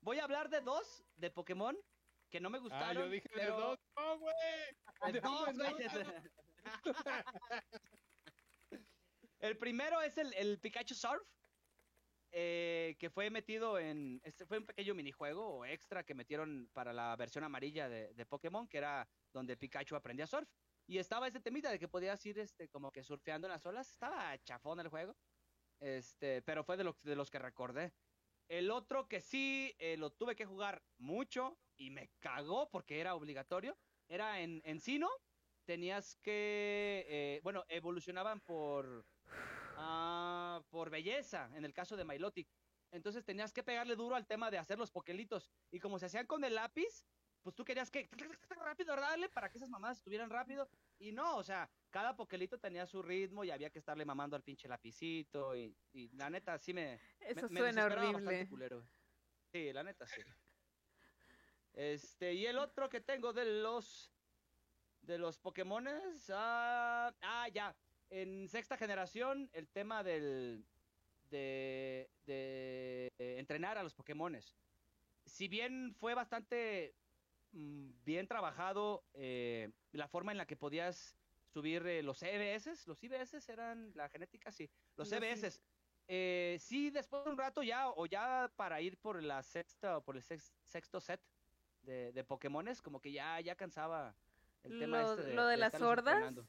[0.00, 1.76] Voy a hablar de dos de Pokémon
[2.30, 3.04] que no me ah, gustaron.
[3.04, 3.78] yo dije de dos.
[3.96, 5.12] No, güey.
[5.12, 5.74] de dos, güey.
[9.40, 11.22] El primero es el, el Pikachu Surf,
[12.32, 14.20] eh, que fue metido en.
[14.24, 18.26] Este fue un pequeño minijuego o extra que metieron para la versión amarilla de, de
[18.26, 20.48] Pokémon, que era donde Pikachu aprendía surf.
[20.86, 23.90] Y estaba ese temita de que podías ir este, como que surfeando en las olas.
[23.90, 25.16] Estaba chafón el juego.
[25.80, 27.92] Este, pero fue de, los de los que recordé.
[28.48, 33.14] El otro que sí eh, lo tuve que jugar mucho y me cagó porque era
[33.14, 33.76] obligatorio.
[34.08, 35.10] Era en, en Sino.
[35.64, 37.04] Tenías que.
[37.08, 39.04] eh, bueno, evolucionaban por.
[39.76, 42.48] ah, por belleza, en el caso de Milotic.
[42.92, 45.50] Entonces tenías que pegarle duro al tema de hacer los pokelitos.
[45.72, 47.04] Y como se hacían con el lápiz,
[47.46, 48.08] pues tú querías que
[48.58, 50.68] rápido darle para que esas mamadas estuvieran rápido.
[50.98, 54.42] Y no, o sea, cada pokelito tenía su ritmo y había que estarle mamando al
[54.42, 55.54] pinche lapicito.
[55.54, 56.98] Y, y la neta, sí me.
[57.20, 58.48] Eso me- me suena horrible.
[58.48, 58.82] culero.
[59.52, 60.22] Sí, la neta, sí.
[61.72, 64.12] Este, y el otro que tengo de los.
[65.02, 66.28] De los Pokémones.
[66.34, 67.76] Ah, ah, ya.
[68.10, 70.66] En sexta generación, el tema del.
[71.30, 74.56] De, de eh, entrenar a los Pokémones.
[75.24, 76.96] Si bien fue bastante
[77.60, 81.16] bien trabajado eh, la forma en la que podías
[81.48, 85.60] subir eh, los EBS, los IBS eran la genética, sí, los I- EBS.
[86.08, 90.00] Eh, sí, después de un rato ya, o ya para ir por la sexta o
[90.02, 91.20] por el sex- sexto set
[91.82, 94.14] de, de Pokémones, como que ya, ya cansaba
[94.62, 96.46] el tema Lo, este de, lo de las entrenando.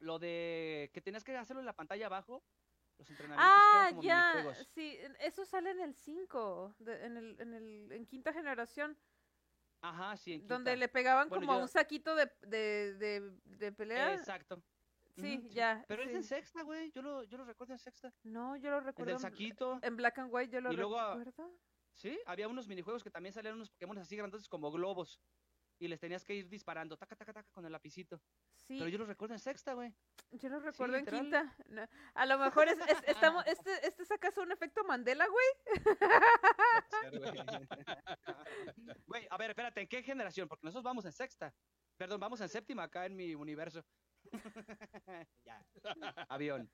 [0.00, 2.42] Lo de que tenías que hacerlo en la pantalla abajo,
[2.98, 4.32] los entrenamientos Ah, como ya,
[4.74, 8.96] sí, eso sale en el 5, de- en, el, en, el, en quinta generación,
[9.84, 10.34] Ajá, sí.
[10.34, 14.14] en donde le pegaban Bueno, como yo- un saquito de, de, de, de pelea.
[14.14, 14.62] Exacto.
[15.16, 15.84] sí, ya.
[15.86, 16.90] Pero es en sexta, güey.
[16.92, 18.12] Yo lo, yo lo recuerdo en sexta.
[18.22, 19.78] No, yo lo El recuerdo del en- saquito.
[19.82, 21.52] en Black and White, yo lo Y luego a- recuerdo.
[21.92, 25.20] Sí, había unos minijuegos que también salían unos Pokémon así grandes como globos.
[25.78, 28.20] Y les tenías que ir disparando, taca, taca, taca, con el lapicito.
[28.54, 29.92] Sí, Pero yo lo recuerdo en sexta, güey.
[30.30, 31.54] yo lo recuerdo en quinta.
[31.66, 35.46] No, A lo mejor es, es- estamos, este, este es acaso un efecto Mandela, güey.
[39.06, 40.48] Güey, a ver, espérate, ¿en qué generación?
[40.48, 41.54] Porque nosotros vamos en sexta.
[41.96, 43.84] Perdón, vamos en séptima acá en mi universo.
[45.44, 45.64] ya.
[46.28, 46.70] Avión.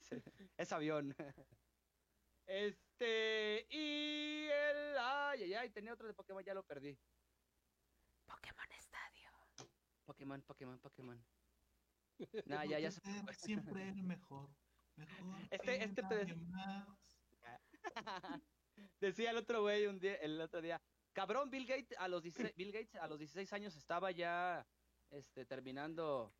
[0.00, 0.16] Sí,
[0.56, 1.14] Es avión.
[2.46, 3.66] Este.
[3.70, 4.98] Y el.
[4.98, 5.70] Ay, ay, ay.
[5.70, 6.98] Tenía otro de Pokémon, ya lo perdí.
[8.30, 9.30] Pokémon Estadio.
[10.04, 11.24] Pokémon, Pokémon, Pokémon.
[12.46, 12.90] Nah, ya, ya.
[13.32, 14.50] Siempre el mejor.
[14.96, 16.86] Mejor Este- este te- más.
[19.00, 20.80] Decía el otro güey un día, el otro día,
[21.12, 24.66] cabrón, Bill Gates a los 16, Bill Gates a los 16 años estaba ya
[25.10, 26.34] este, terminando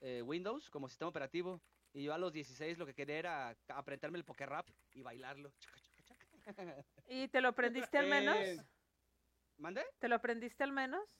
[0.00, 1.62] eh, Windows como sistema operativo
[1.92, 5.52] y yo a los 16 lo que quería era aprenderme el poker rap y bailarlo.
[5.58, 6.04] Chaca, chaca,
[6.54, 6.84] chaca.
[7.08, 8.36] ¿Y te lo aprendiste al menos?
[8.36, 8.56] Eh,
[9.58, 9.84] ¿Mande?
[9.98, 11.19] ¿Te lo aprendiste al menos?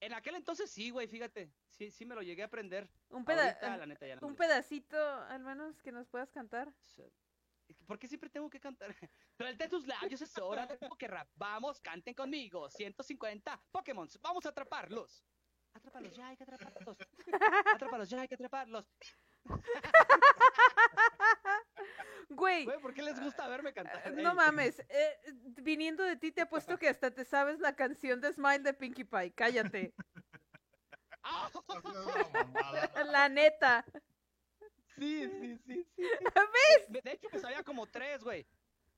[0.00, 1.52] En aquel entonces sí, güey, fíjate.
[1.68, 2.88] Sí, sí me lo llegué a aprender.
[3.10, 6.72] Un, peda- Ahorita, la neta, ya no un pedacito al menos que nos puedas cantar.
[7.86, 8.90] ¿Por qué siempre tengo que cantar?
[9.36, 11.28] Suelte tus labios, es hora de poker rap.
[11.36, 12.68] Vamos, canten conmigo.
[12.70, 15.24] 150 Pokémon, vamos a atraparlos.
[15.74, 16.96] Atrápalos ya, hay que atraparlos.
[17.74, 18.86] Atrápalos ya, hay que atraparlos.
[22.30, 24.06] Güey, Güey, ¿por qué les gusta verme cantar?
[24.06, 24.78] eh, no mames.
[24.88, 25.18] eh,
[25.62, 29.04] viniendo de ti te apuesto que hasta te sabes la canción de Smile de Pinkie
[29.04, 29.32] Pie.
[29.32, 29.92] Cállate.
[33.06, 33.84] La neta.
[34.96, 36.02] Sí, sí, sí, sí.
[36.88, 38.46] Me- De hecho, me sabía como tres, güey.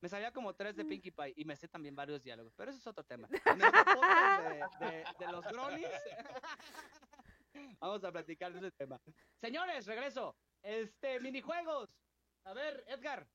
[0.00, 2.78] Me sabía como tres de Pinkie Pie y me sé también varios diálogos, pero eso
[2.80, 3.28] es otro tema.
[3.44, 3.70] En el
[4.80, 5.88] de, de- de los Gronies,
[7.80, 9.00] vamos a platicar de ese tema.
[9.40, 10.36] Señores, regreso.
[10.62, 11.96] Este, minijuegos.
[12.44, 13.28] A ver, Edgar.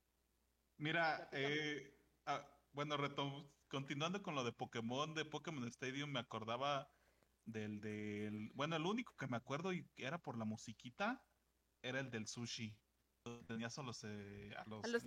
[0.77, 1.91] Mira, eh,
[2.25, 6.87] ah, bueno, retom- continuando con lo de Pokémon, de Pokémon Stadium, me acordaba
[7.45, 11.25] del, del, bueno, el único que me acuerdo y que era por la musiquita,
[11.81, 12.77] era el del sushi.
[13.47, 15.03] Tenías a los, eh, a los, ¿A los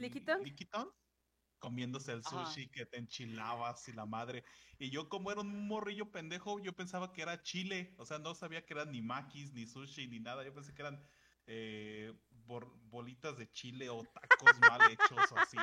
[1.59, 2.45] comiéndose el Ajá.
[2.45, 4.45] sushi que te enchilabas y la madre.
[4.79, 8.35] Y yo como era un morrillo pendejo, yo pensaba que era chile, o sea, no
[8.35, 11.05] sabía que eran ni maquis, ni sushi, ni nada, yo pensé que eran
[11.47, 12.15] eh,
[12.59, 15.57] bolitas de chile o tacos mal hechos así.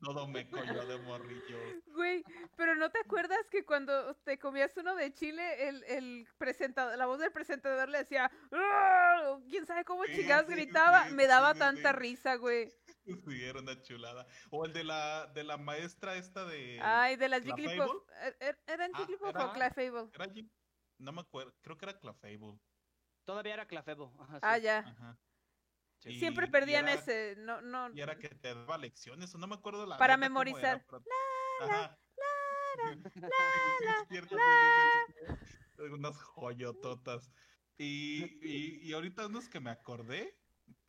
[0.00, 1.58] Todo me coñó de morrillo.
[1.86, 2.24] Güey,
[2.56, 7.06] pero ¿no te acuerdas que cuando te comías uno de Chile, el, el presentador, la
[7.06, 11.06] voz del presentador le decía, "¡Ah!", quién sabe cómo Sí, chingados sí, gritaba?
[11.08, 11.96] sí, Me daba sí, tanta sí.
[11.98, 12.72] risa, güey.
[13.04, 14.26] Sí, era una chulada.
[14.50, 16.80] O el de la, de la maestra esta de...
[16.82, 17.42] Ay, de las.
[17.44, 18.08] Jigglypuff.
[18.22, 20.10] ¿Er- er- ¿Eran Ah, Jigglypuff era- o Clefable?
[20.14, 20.26] Era
[20.98, 22.58] No me acuerdo, creo que era Clefable.
[23.24, 24.12] Todavía era Clafebo.
[24.18, 24.40] Ajá, sí.
[24.42, 24.78] Ah, ya.
[24.80, 25.18] Ajá.
[26.00, 26.18] Sí.
[26.18, 27.94] Siempre perdían era- ese, no, no.
[27.94, 30.84] Y era que te daba lecciones, o no me acuerdo la Para memorizar.
[35.92, 37.30] Unas joyototas.
[37.76, 40.38] Y, y, y ahorita unos que me acordé,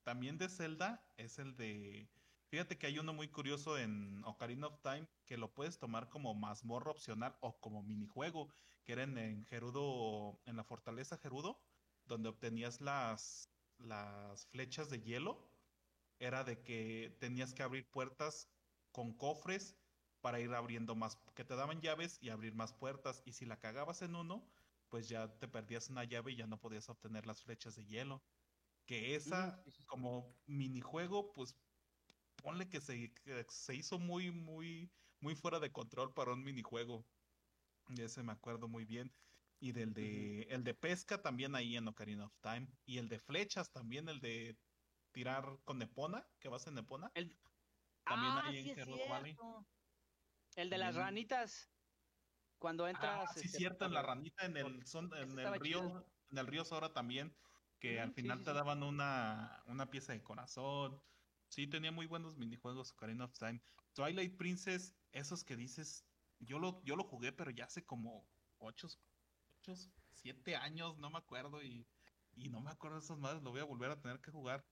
[0.03, 2.09] también de Zelda, es el de...
[2.49, 6.33] Fíjate que hay uno muy curioso en Ocarina of Time que lo puedes tomar como
[6.35, 8.53] mazmorra opcional o como minijuego,
[8.83, 11.61] que era en, en Gerudo, en la fortaleza Gerudo,
[12.05, 13.49] donde obtenías las,
[13.83, 15.49] las flechas de hielo.
[16.19, 18.49] Era de que tenías que abrir puertas
[18.91, 19.77] con cofres
[20.21, 23.23] para ir abriendo más, que te daban llaves y abrir más puertas.
[23.25, 24.47] Y si la cagabas en uno,
[24.89, 28.23] pues ya te perdías una llave y ya no podías obtener las flechas de hielo.
[28.85, 31.55] Que esa, como minijuego, pues
[32.35, 37.07] ponle que se, que se hizo muy, muy, muy fuera de control para un minijuego.
[37.89, 39.11] Y ese me acuerdo muy bien.
[39.61, 42.67] Y del de, el de pesca también ahí en Ocarina of Time.
[42.83, 44.57] Y el de flechas también, el de
[45.11, 47.11] tirar con Nepona, que vas en Nepona.
[47.13, 47.37] El-
[48.03, 49.37] También ah, ahí en sí Valley.
[50.55, 51.69] El de las ranitas.
[52.57, 53.29] Cuando entras.
[53.29, 56.05] Ah, sí, este, cierto, en la ranita, en el, son, en el río, chido.
[56.31, 57.31] en el río Sora también,
[57.79, 58.55] que al final sí, te sí.
[58.55, 60.99] daban una, una pieza de corazón.
[61.49, 63.61] Sí, tenía muy buenos minijuegos Ocarina of Time.
[63.93, 66.07] Twilight Princess, esos que dices,
[66.39, 68.87] yo lo, yo lo jugué, pero ya hace como 8,
[70.13, 71.85] 7 años, no me acuerdo, y,
[72.35, 74.65] y no me acuerdo de esas madres, lo voy a volver a tener que jugar.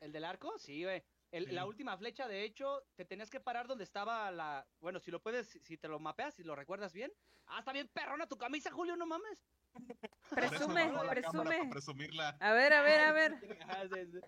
[0.00, 0.58] ¿El del arco?
[0.58, 1.02] Sí, güey.
[1.30, 4.66] El- La última flecha, de hecho, te tenías que parar donde estaba la.
[4.80, 7.12] Bueno, si lo puedes, si te lo mapeas, si lo recuerdas bien.
[7.46, 9.46] Ah, está bien perrona tu camisa, Julio, no mames.
[10.30, 11.68] Presume, presume.
[11.70, 12.30] presumirla.
[12.40, 13.32] A ver, a ver, a ver.
[13.68, 14.18] Ah, sí, sí.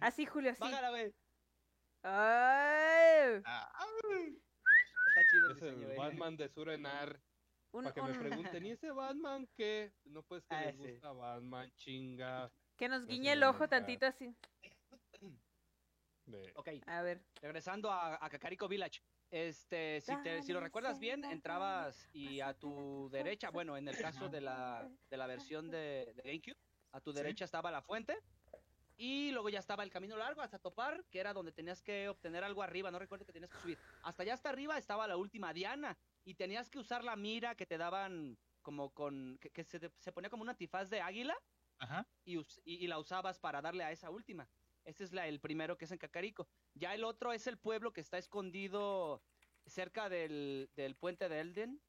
[0.00, 0.60] Así, Julio, así.
[0.60, 1.14] Bájala, güey.
[2.02, 3.70] Ay, Ah,
[5.08, 5.96] Está chido el Es el diseño, güey.
[5.98, 7.20] Batman de Surenar.
[7.72, 9.92] Un- Para que me un- pregunten, ¿y ese Batman qué?
[10.04, 10.92] No, pues que Ah, les sí.
[10.92, 12.50] gusta Batman, chinga.
[12.76, 14.34] que nos guiñe el ojo tantito así.
[16.26, 16.52] De...
[16.56, 17.24] Ok, A ver.
[17.40, 19.00] regresando a, a Kakariko Village.
[19.30, 23.96] Este, si, te, si lo recuerdas bien, entrabas y a tu derecha, bueno, en el
[23.98, 26.56] caso de la, de la versión de, de GameCube,
[26.92, 27.16] a tu Sí.
[27.18, 28.16] derecha estaba la fuente
[28.96, 32.42] y luego ya estaba el camino largo hasta topar, que era donde tenías que obtener
[32.44, 33.78] algo arriba, no recuerdo que tenías que subir.
[34.02, 35.96] Hasta allá hasta arriba estaba la última Diana
[36.28, 39.90] y tenías que usar la mira que te daban como con, que, que se, te-
[39.98, 41.34] se ponía como un antifaz de águila
[41.78, 42.06] Ajá.
[42.22, 44.50] y, y- y la usabas para darle a esa última.
[44.84, 46.46] Este es la, el primero que es en Cacarico.
[46.74, 49.22] Ya el otro es el pueblo que está escondido
[49.64, 51.80] cerca del, del puente de Elden.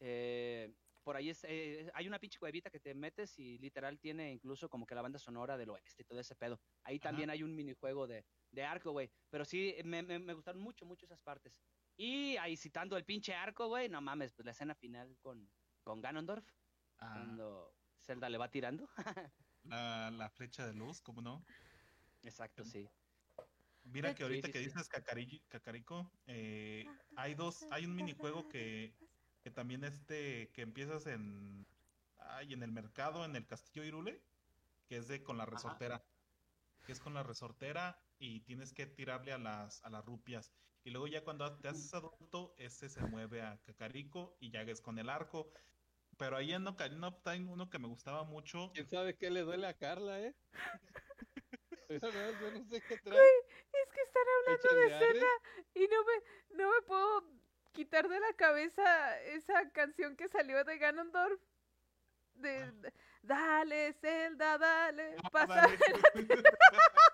[0.00, 4.32] Eh, por ahí es, eh, hay una pinche cuevita que te metes y literal tiene
[4.32, 6.60] incluso como que la banda sonora del oeste y todo ese pedo.
[6.82, 7.08] Ahí Ajá.
[7.10, 9.10] también hay un minijuego de, de arco, güey.
[9.30, 11.60] Pero sí, me, me, me gustaron mucho, mucho esas partes.
[11.98, 15.50] Y ahí citando el pinche arco, güey, no mames, pues la escena final con,
[15.82, 16.46] con Ganondorf,
[17.00, 18.88] Ah, cuando Zelda le va tirando.
[19.64, 21.44] la, la flecha de luz, ¿cómo no?
[22.22, 22.88] Exacto, sí.
[23.84, 24.64] Mira que ahorita sí, que sí.
[24.66, 26.86] dices Cacari- Cacarico, eh,
[27.16, 28.94] hay dos, hay un minijuego que,
[29.42, 31.66] que también este, que empiezas en,
[32.18, 34.20] ay, en el mercado, en el Castillo Irule,
[34.88, 36.02] que es de con la resortera,
[36.86, 40.52] que es con la resortera y tienes que tirarle a las, a las rupias.
[40.88, 44.80] Y luego ya cuando te haces adulto, ese se mueve a Cacarico y ya es
[44.80, 45.52] con el arco.
[46.16, 49.42] Pero ahí en Ocarina of Time, uno que me gustaba mucho, ¿Quién sabe qué le
[49.42, 50.34] duele a Carla, eh?
[51.90, 53.18] Yo no, yo no sé qué trae.
[53.18, 55.26] Es que están hablando de Zelda
[55.74, 57.22] y no me, no me puedo
[57.72, 61.38] quitar de la cabeza esa canción que salió de Ganondorf.
[62.34, 62.90] De, Ah.
[63.22, 65.54] dale, Zelda, dale, Ah, pasa.
[65.54, 65.78] dale.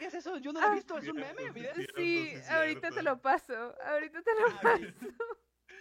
[0.00, 0.38] ¿Qué verga es eso?
[0.38, 0.74] Yo no lo he Ah.
[0.74, 4.60] visto, es un meme, cierto, Sí, sí, ahorita te lo paso, ahorita te lo Ah,
[4.62, 4.84] paso.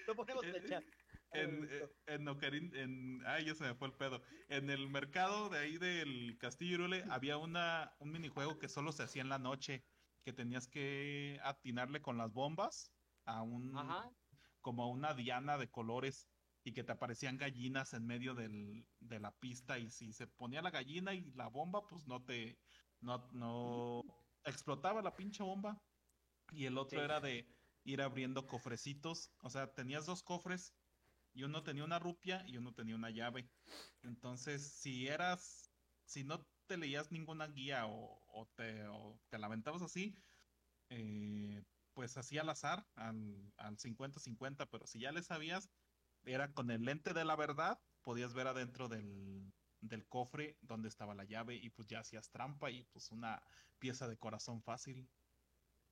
[0.08, 0.84] Lo ponemos en el chat.
[1.32, 4.20] En, eh, en Ocarín, en, ay, ya se me fue el pedo.
[4.48, 9.04] En el mercado de ahí del Castillo Irule había una, un minijuego que solo se
[9.04, 9.84] hacía en la noche,
[10.26, 12.92] que tenías que atinarle con las bombas
[13.26, 14.10] a un, Ajá.
[14.62, 16.28] como a una diana de colores
[16.64, 20.64] y que te aparecían gallinas en medio del, de la pista y si se ponía
[20.64, 22.58] la gallina y la bomba, pues no te,
[23.02, 24.04] no, no,
[24.44, 25.82] explotaba la pinche bomba.
[26.52, 27.06] Y el otro Sí.
[27.06, 27.48] era de
[27.84, 30.74] ir abriendo cofrecitos, o sea, tenías dos cofres
[31.34, 33.52] y uno tenía una rupia y uno tenía una llave.
[34.02, 35.72] Entonces, si eras,
[36.06, 40.16] si no te leías ninguna guía o, o te, o te lamentabas así,
[40.90, 45.70] eh, pues así al azar, al, al 50-50, pero si ya le sabías,
[46.24, 51.16] era con el lente de la verdad, podías ver adentro del, del cofre donde estaba
[51.16, 53.42] la llave y pues ya hacías trampa y pues una
[53.80, 55.08] pieza de corazón fácil.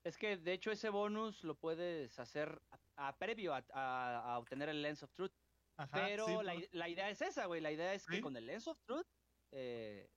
[0.03, 2.61] Es que de hecho ese bonus lo puedes hacer
[2.95, 5.33] a, a- previo a, a- a obtener el Lens of Truth.
[5.75, 7.61] Ajá, Pero sí, la, la idea es esa, güey.
[7.61, 9.05] La idea es que con el Lens of Truth,
[9.51, 10.07] eh,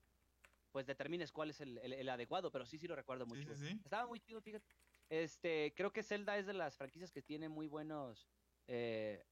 [0.72, 2.50] pues determines cuál es el, el- el adecuado.
[2.50, 3.54] Pero sí, sí lo recuerdo mucho.
[3.54, 3.80] sí, sí.
[3.84, 4.64] Estaba muy chido, fíjate.
[5.08, 8.28] Este, creo que Zelda es de las franquicias que tiene muy buenos,
[8.68, 9.24] eh,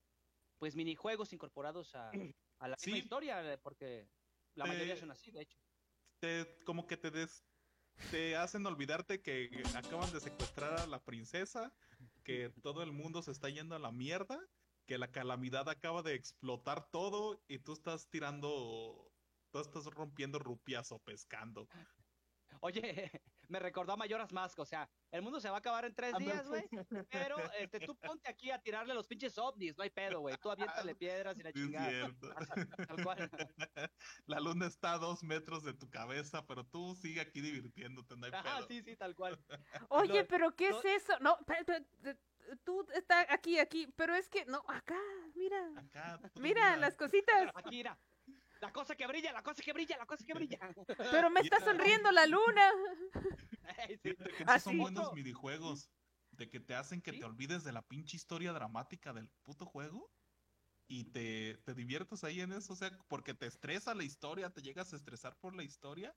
[0.59, 4.09] pues minijuegos incorporados a, a la misma historia, porque
[4.59, 5.57] la Te- mayoría son así, de hecho.
[6.21, 7.45] te, como que te des,
[8.11, 11.73] te hacen olvidarte que acaban de secuestrar a la princesa,
[12.25, 14.39] que todo el mundo se está yendo a la mierda,
[14.87, 19.13] que la calamidad acaba de explotar todo y tú estás tirando,
[19.53, 21.69] tú estás rompiendo rupias o pescando.
[22.61, 23.11] Oye,
[23.49, 26.17] me recordó a Mayoras Mask, o sea, el mundo se va a acabar en tres
[26.19, 26.69] días, güey,
[27.11, 30.51] pero este, tú ponte aquí a tirarle los pinches ovnis, no hay pedo, güey, tú
[30.51, 32.29] aviéntale piedras y la Sí, es chingada, cierto.
[32.89, 33.31] tal cual.
[34.27, 38.27] La luna está a dos metros de tu cabeza, pero tú sigue aquí divirtiéndote, no
[38.27, 38.69] hay Ajá, pedo.
[38.69, 39.39] sí, sí, tal cual.
[39.91, 41.19] Oye, Lo- pero ¿qué lo- es eso?
[41.21, 41.39] No,
[42.65, 44.99] tú está aquí, aquí, pero es que, no, acá,
[45.35, 47.99] mira, Acá, tú mira las cositas, Aquí, mira,
[48.61, 50.59] la cosa que brilla, la cosa que brilla, la cosa que brilla.
[50.99, 52.73] pero me está sonriendo la luna.
[53.89, 53.99] Sí.
[54.03, 55.91] Fíjate que esos son buenos minijuegos.
[56.33, 57.19] De que te hacen que ¿Sí?
[57.19, 60.11] te olvides de la pinche historia dramática del puto juego.
[60.89, 62.73] Y te, te diviertas ahí en eso.
[62.73, 66.15] O sea, porque te estresa la historia, te llegas a estresar por la historia.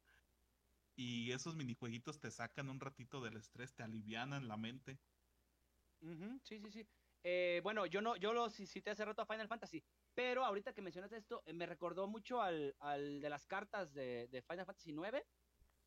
[0.95, 4.97] Y esos minijueguitos te sacan un ratito del estrés, te alivianan la mente.
[6.01, 6.87] Ujú, sí, sí, sí.
[7.23, 9.83] Eh, bueno, yo no, yo lo ci- cité hace rato a Final Fantasy,
[10.13, 14.27] pero ahorita que mencionaste esto, eh, me recordó mucho al, al de las cartas de,
[14.27, 15.23] de Final Fantasy IX,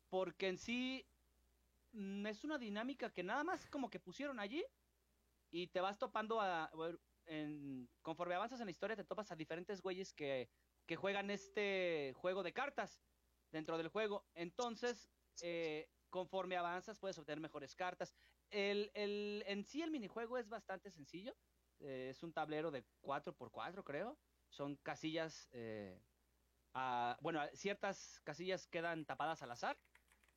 [0.09, 1.07] porque en sí
[1.91, 4.65] mm, es una dinámica que nada más como que pusieron allí
[5.51, 6.71] y te vas topando a,
[8.01, 10.49] conforme avanzas en la historia te topas a diferentes güeyes que,
[10.85, 13.01] que juegan este juego de cartas
[13.51, 14.27] dentro del juego.
[14.33, 15.09] Entonces,
[15.41, 18.15] eh, conforme avanzas puedes obtener mejores cartas.
[18.49, 21.35] El, el, en sí el minijuego es bastante sencillo.
[21.79, 24.19] Eh, es un tablero de 4x4, creo.
[24.49, 25.49] Son casillas.
[25.51, 26.01] eh,
[27.21, 29.77] bueno, ciertas casillas quedan tapadas al azar.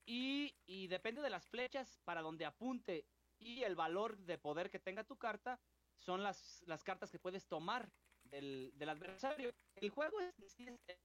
[0.07, 4.79] Y, y depende de las flechas para donde apunte y el valor de poder que
[4.81, 5.61] tenga tu carta,
[5.99, 9.51] son las, las cartas que puedes tomar del, del adversario.
[9.75, 10.35] El juego es-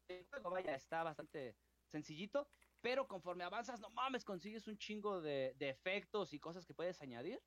[0.08, 2.48] el juego, vaya, está bastante sencillito,
[2.82, 7.02] pero conforme avanzas, no mames, consigues un chingo de, de efectos y cosas que puedes
[7.02, 7.42] añadir.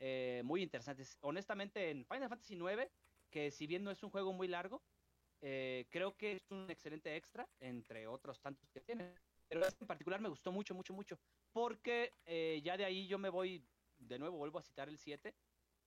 [0.00, 1.16] Eh, muy interesantes.
[1.20, 2.90] Honestamente, en Final Fantasy IX,
[3.30, 4.82] que si bien no es un juego muy largo,
[5.42, 9.14] eh, creo que es un excelente extra, entre otros tantos que tiene.
[9.48, 11.18] Pero este en particular me gustó mucho, mucho, mucho.
[11.52, 13.64] Porque eh, ya de ahí yo me voy,
[13.98, 15.34] de nuevo vuelvo a citar el 7,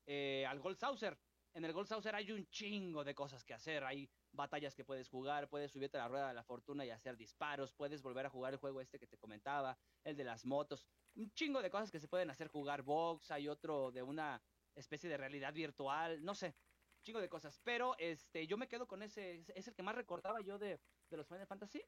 [0.05, 1.17] eh, al Gold Saucer.
[1.53, 3.83] En el Gold Saucer hay un chingo de cosas que hacer.
[3.83, 7.15] Hay batallas que puedes jugar, puedes subirte a la rueda de la fortuna y hacer
[7.17, 10.87] disparos, puedes volver a jugar el juego este que te comentaba, el de las motos.
[11.15, 14.41] Un chingo de cosas que se pueden hacer, jugar box, hay otro de una
[14.75, 16.55] especie de realidad virtual, no sé,
[17.03, 17.59] chingo de cosas.
[17.63, 20.79] Pero este, yo me quedo con ese, es- el que más recordaba yo de,
[21.09, 21.83] de los Final Fantasy.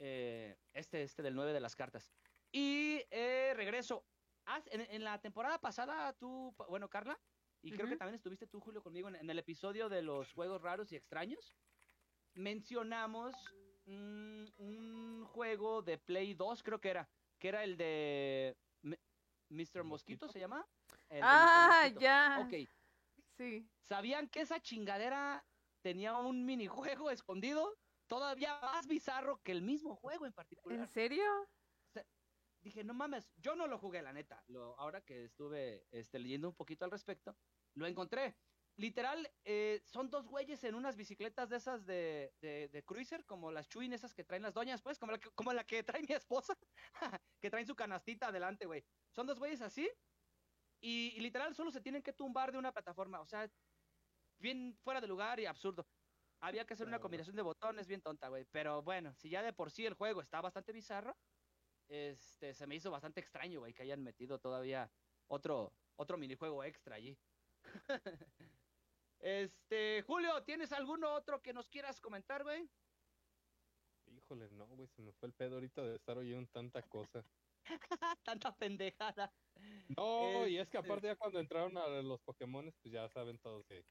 [0.00, 2.12] eh, este, este del 9 de las cartas.
[2.52, 4.06] Y eh, regreso.
[4.70, 7.18] En, en la temporada pasada, tú, bueno, Carla,
[7.60, 10.62] y creo que también estuviste tú, Julio, conmigo en, en el episodio de los juegos
[10.62, 11.54] raros y extraños.
[12.38, 13.34] Mencionamos
[13.86, 17.10] un juego de Play 2, creo que era,
[17.40, 19.00] que era el de M-
[19.48, 19.82] Mr.
[19.82, 20.64] Mosquito, ¿se llama?
[21.08, 21.20] El.
[21.24, 22.40] Ah, ya.
[22.46, 22.68] Ok,
[23.36, 23.68] Sí.
[23.80, 25.44] ¿Sabían que esa chingadera
[25.82, 27.76] tenía un minijuego escondido?
[28.06, 30.88] Todavía más bizarro que el mismo juego en ¿En particular.
[30.88, 31.24] serio?
[32.60, 34.44] Dije, no mames, yo no lo jugué, la neta.
[34.46, 37.36] Lo, ahora que estuve este, leyendo un poquito al respecto,
[37.74, 38.36] lo encontré.
[38.78, 43.50] Literal, eh, son dos güeyes en unas bicicletas de esas de, de, de cruiser, como
[43.50, 46.00] las chuin esas que traen las doñas, pues, como la que, como la que trae
[46.02, 46.56] mi esposa,
[47.40, 48.84] que traen su canastita adelante, güey.
[49.10, 49.90] Son dos güeyes así,
[50.80, 53.50] y, y literal solo se tienen que tumbar de una plataforma, o sea,
[54.38, 55.88] bien fuera de lugar y absurdo.
[56.40, 58.46] Había que hacer una combinación de botones bien tonta, güey.
[58.52, 61.18] Pero bueno, si ya de por sí el juego está bastante bizarro,
[61.88, 64.92] este, se me hizo bastante extraño, güey, que hayan metido todavía
[65.26, 67.18] otro, otro minijuego extra allí.
[69.20, 72.68] este, Julio, ¿tienes alguno otro que nos quieras comentar, güey?
[74.06, 77.24] Híjole, no, güey, se me fue el pedo ahorita de estar oyendo tanta cosa.
[78.24, 79.32] Tanta pendejada.
[79.96, 83.38] No, y es que Este- aparte ya cuando entraron a los Pokémon, pues ya saben
[83.38, 83.84] todos que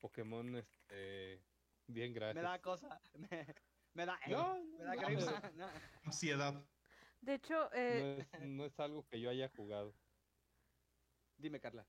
[0.00, 1.44] Pokémon, este,
[1.86, 2.36] bien gracias.
[2.36, 3.00] Me da cosa.
[3.14, 3.46] Me,
[3.94, 4.18] me da.
[4.28, 5.68] No, me da no, grima, pero no.
[6.04, 6.66] Ansiedad.
[7.20, 9.94] De hecho, no eh, es, no es algo que yo haya jugado.
[11.36, 11.86] Dime, Carla.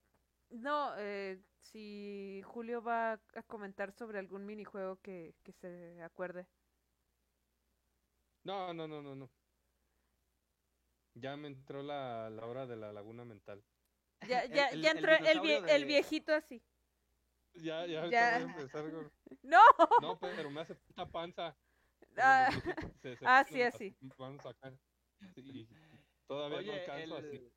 [0.54, 6.45] No, eh, si Julio va a comentar sobre algún minijuego que, que se acuerde.
[8.43, 9.30] No, no, no, no, no.
[11.16, 13.64] Ya me entró la, la hora de la laguna mental.
[14.28, 16.62] Ya, El- ya, el- ya entró el, vie- viejito así.
[17.56, 18.39] Ya, ya, Ya.
[18.39, 19.12] voy a empezar con-
[19.43, 19.62] ¡No!
[20.01, 21.56] No, pero me hace puta panza.
[22.16, 22.47] Ah,
[23.01, 23.95] se- se ah, ponen sí, las así.
[24.20, 24.72] manos acá.
[25.34, 25.68] Sí,
[26.28, 27.51] todavía no alcanzo el-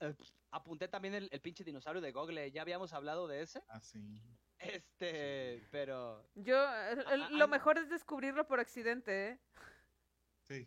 [0.00, 0.35] así.
[0.56, 2.50] Apunté también el, el pinche dinosaurio de Google.
[2.50, 3.62] Ya habíamos hablado de ese.
[3.68, 4.20] Así.
[4.58, 6.26] Este, pero.
[6.34, 6.56] Yo,
[6.90, 9.38] el- el- Ah, lo ah, mejor es descubrirlo por accidente, ¿eh?
[10.42, 10.66] Sí.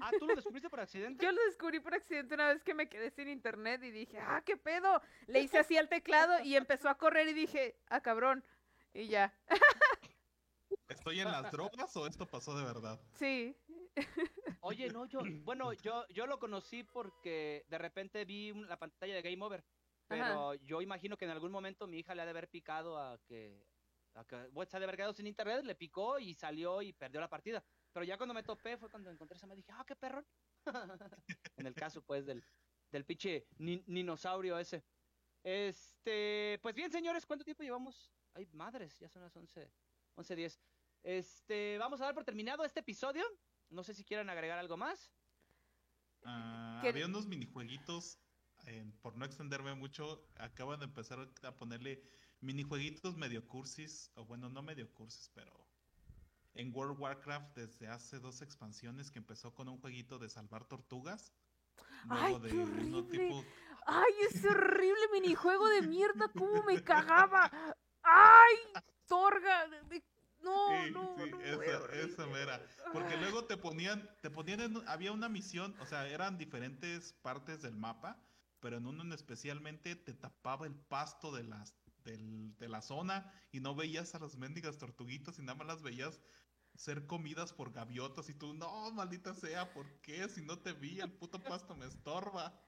[0.00, 1.24] Ah, ¿tú lo descubriste por accidente?
[1.24, 4.42] Yo lo descubrí por accidente una vez que me quedé sin internet y dije, ah,
[4.44, 5.00] qué pedo.
[5.28, 8.44] Le hice así al teclado y empezó a correr y dije, ah, cabrón.
[8.92, 9.32] Y ya.
[10.88, 12.98] ¿Estoy en las drogas o esto pasó de verdad?
[13.14, 13.56] Sí.
[14.60, 19.14] Oye, no, yo, bueno, yo, yo lo conocí porque de repente vi un- la pantalla
[19.14, 19.64] de Game Over,
[20.06, 23.18] pero yo imagino que en algún momento mi hija le ha de haber picado a
[23.24, 23.66] que,
[24.14, 26.92] a que bueno, se ha de haber quedado sin internet, le picó y salió y
[26.92, 27.62] perdió la partida.
[27.92, 30.26] Pero ya cuando me topé fue cuando encontré esa me dije, ah, qué perrón.
[31.56, 32.42] en el caso, pues, del,
[32.90, 34.82] del pinche ni- dinosaurio ese.
[35.42, 38.12] Este, pues bien, señores, ¿cuánto tiempo llevamos?
[38.34, 39.70] Ay, madres, ya son las 11,
[40.16, 40.58] 11.10.
[41.02, 43.24] Este, vamos a dar por terminado este episodio.
[43.70, 45.10] No sé si quieran agregar algo más.
[46.24, 48.18] Ah, ¿Qué- había unos minijueguitos,
[48.66, 52.02] eh, por no extenderme mucho, acaban de empezar a ponerle
[52.40, 55.52] minijueguitos medio cursis, o bueno, no medio cursis, pero
[56.54, 60.64] en World of Warcraft desde hace dos expansiones que empezó con un jueguito de salvar
[60.64, 61.32] tortugas.
[62.08, 63.02] ¡Ay, Luego de qué horrible!
[63.18, 63.44] tipo
[63.86, 66.28] ¡Ay, ese horrible minijuego de mierda!
[66.36, 67.50] ¿Cómo me cagaba?
[68.02, 68.56] ¡Ay,
[69.06, 69.66] Torga!
[70.48, 71.40] No, Sí, no, sí, no.
[71.40, 72.12] esa- fue horrible.
[72.12, 72.66] esa mera.
[72.92, 77.62] Porque luego te ponían, te ponían en- había una misión, o sea, eran diferentes partes
[77.62, 78.16] del mapa,
[78.60, 81.74] pero en uno en especialmente te tapaba el pasto de las,
[82.04, 85.82] del- de la zona y no veías a las mendigas tortuguitas y nada más las
[85.82, 86.20] veías
[86.74, 90.28] ser comidas por gaviotas y tú, no, maldita sea, ¿por qué?
[90.28, 92.58] Si no te vi, el puto pasto me estorba.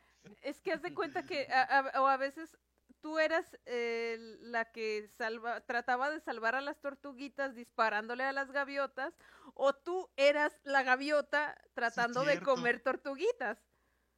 [0.43, 2.57] Es que haz de cuenta que a, a- o a veces
[3.01, 8.51] tú eras eh, la que salva, trataba de salvar a las tortuguitas disparándole a las
[8.53, 9.15] gaviotas,
[9.55, 13.59] o tú eras la gaviota tratando de comer tortuguitas.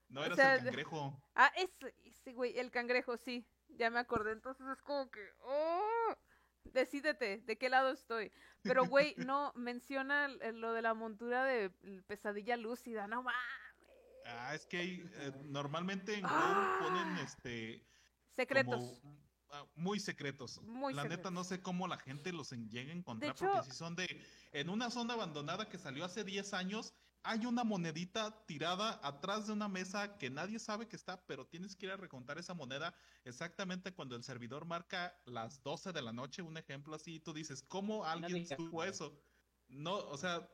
[0.08, 1.22] No O eras sea, el cangrejo.
[1.34, 4.32] Ah, ese, ese güey, el cangrejo, sí, ya me acordé.
[4.32, 6.14] Entonces es como que, oh,
[6.64, 8.30] decídete, ¿de qué lado estoy?
[8.62, 11.70] Pero, güey, no, menciona lo de la montura de
[12.06, 13.40] pesadilla lúcida, no mames.
[14.24, 16.78] Ah, es que eh, normalmente en Ah.
[16.80, 17.84] Ponen este
[18.34, 19.00] Secretos.
[19.00, 19.18] como-
[19.50, 20.60] ah, muy secretos.
[20.62, 21.32] Muy la neta secretos.
[21.32, 24.24] no sé cómo la gente los en- llega a encontrar hecho- porque si son de
[24.52, 29.52] en una zona abandonada que salió hace 10 años, hay una monedita tirada atrás de
[29.52, 32.94] una mesa que nadie sabe que está, pero tienes que ir a recontar esa moneda
[33.24, 37.32] exactamente cuando el servidor marca las 12 de la noche, un ejemplo así, y tú
[37.32, 39.22] dices, ¿cómo alguien supo eso?
[39.68, 40.48] No, o sea,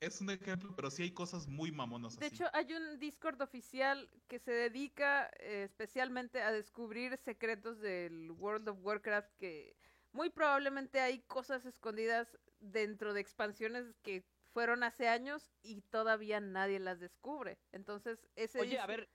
[0.00, 2.34] es un ejemplo, pero sí hay cosas muy mamonas De así.
[2.34, 8.68] hecho, hay un Discord oficial que se dedica eh, especialmente a descubrir secretos del World
[8.68, 9.76] of Warcraft que
[10.12, 16.80] muy probablemente hay cosas escondidas dentro de expansiones que fueron hace años y todavía nadie
[16.80, 17.58] las descubre.
[17.72, 19.08] Entonces, ese Oye, a ver,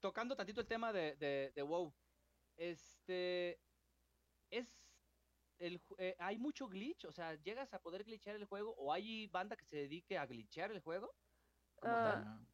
[0.00, 1.92] tocando tantito el tema de, de, de WoW,
[2.56, 3.58] este,
[4.50, 4.89] es,
[5.60, 9.28] el, eh, hay mucho glitch, o sea, ¿llegas a poder glitchear el juego o hay
[9.28, 11.14] banda que se dedique a glitchear el juego?
[11.80, 12.48] como Ah, tal?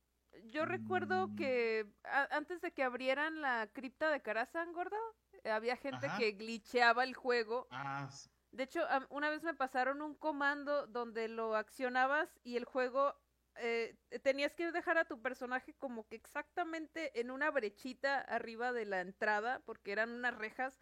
[0.45, 1.37] Yo recuerdo Mm.
[1.37, 4.97] que a- antes de que abrieran la cripta de Karazhan, gordo,
[5.45, 6.15] eh, había gente Ajá.
[6.15, 8.09] que glitcheaba el juego ah,
[8.53, 8.81] De hecho,
[9.11, 13.15] una vez me pasaron un comando donde lo accionabas y el juego
[13.57, 18.87] eh, tenías que dejar a tu personaje como que exactamente en una brechita arriba de
[18.87, 20.79] la entrada, porque eran unas rejas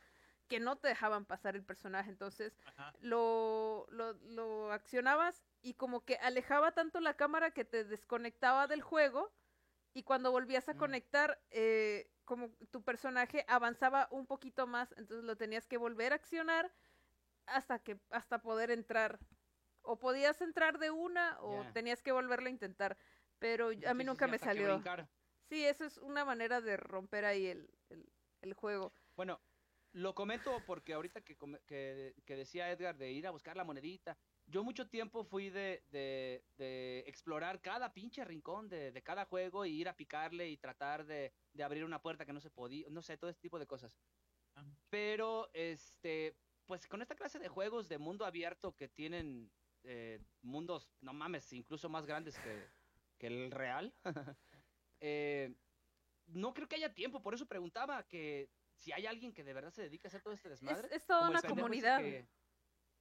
[0.48, 2.10] que no te dejaban pasar el personaje.
[2.10, 2.58] Entonces
[3.00, 8.82] lo, lo, lo accionabas y como que alejaba tanto la cámara que te desconectaba del
[8.82, 9.32] juego
[9.94, 10.78] y cuando volvías a Mm.
[10.78, 16.16] conectar, eh, como tu personaje avanzaba un poquito más, entonces lo tenías que volver a
[16.16, 16.72] accionar
[17.46, 19.18] hasta que hasta poder entrar.
[19.82, 22.96] O podías entrar de una o tenías que volverlo a intentar,
[23.38, 24.82] pero a mí nunca me salió.
[25.50, 28.94] Sí, eso es una manera de romper ahí el, el, el juego.
[29.14, 29.38] Bueno,
[29.94, 31.36] lo comento porque ahorita que,
[31.66, 35.84] que, que decía Edgar de ir a buscar la monedita, yo mucho tiempo fui de,
[35.90, 40.56] de, de explorar cada pinche rincón de, de cada juego y ir a picarle y
[40.56, 43.58] tratar de, de abrir una puerta que no se podía, no sé, todo ese tipo
[43.58, 43.96] de cosas.
[44.90, 46.36] Pero, este,
[46.66, 49.52] pues con esta clase de juegos de mundo abierto que tienen
[49.84, 52.68] eh, mundos, no mames, incluso más grandes que,
[53.16, 53.94] que el real,
[55.00, 55.54] eh,
[56.26, 59.70] no creo que haya tiempo, por eso preguntaba que si hay alguien que de verdad
[59.72, 60.88] se dedica a hacer todo este Es, desmadre.
[60.92, 62.00] es toda como una comunidad.
[62.00, 62.28] que-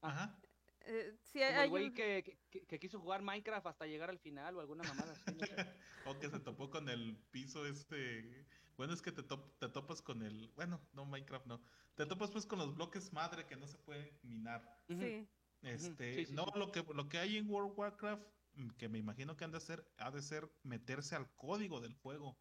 [0.02, 0.40] Ajá.
[0.86, 4.20] Eh, como hay el güey un- que, que- que quiso jugar Minecraft hasta llegar al
[4.20, 5.24] final o alguna mamada así.
[5.36, 5.56] no sé.
[6.06, 8.46] O que se topó con el piso este.
[8.76, 10.52] Bueno, es que te, top- te topas con el.
[10.56, 11.64] Bueno, no Minecraft, no.
[11.96, 14.62] Te topas pues con los bloques madre que no se pueden minar.
[14.90, 15.26] Sí.
[15.62, 16.60] Este, Sí, sí, no, sí.
[16.60, 18.24] lo que lo que hay en World of Warcraft,
[18.56, 21.94] mm, que me imagino que han de hacer, ha de ser meterse al código del
[21.94, 22.38] juego.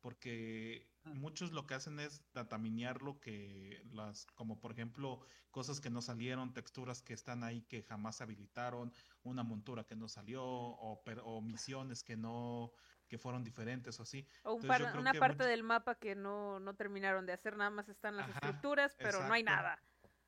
[0.00, 0.91] Porque.
[1.04, 6.02] Muchos lo que hacen es dataminear lo que las, como por ejemplo, cosas que no
[6.02, 8.92] salieron, texturas que están ahí que jamás habilitaron,
[9.22, 12.72] una montura que no salió, o, o misiones que no,
[13.08, 14.26] que fueron diferentes o así.
[14.44, 17.26] O un Entonces, par- yo creo una parte mucho- del mapa que no, no terminaron
[17.26, 19.78] de hacer, nada más están las Ajá, estructuras, pero no hay nada.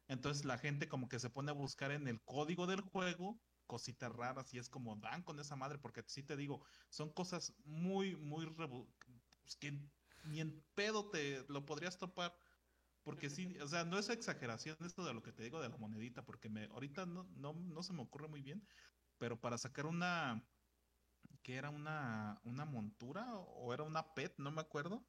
[0.08, 4.12] Entonces la gente como que se pone a buscar en el código del juego cositas
[4.14, 8.14] raras y es como dan con esa madre, porque sí te digo, son cosas muy,
[8.16, 8.92] muy rebu-
[9.40, 9.88] pues, que
[10.24, 12.36] ni en pedo te lo podrías topar.
[13.02, 15.76] Porque sí, o sea, no es exageración esto de lo que te digo de la
[15.76, 18.66] monedita, porque me, ahorita no, no, no se me ocurre muy bien,
[19.18, 20.50] pero para sacar una,
[21.42, 25.06] que era una, una montura o era una pet, no me acuerdo,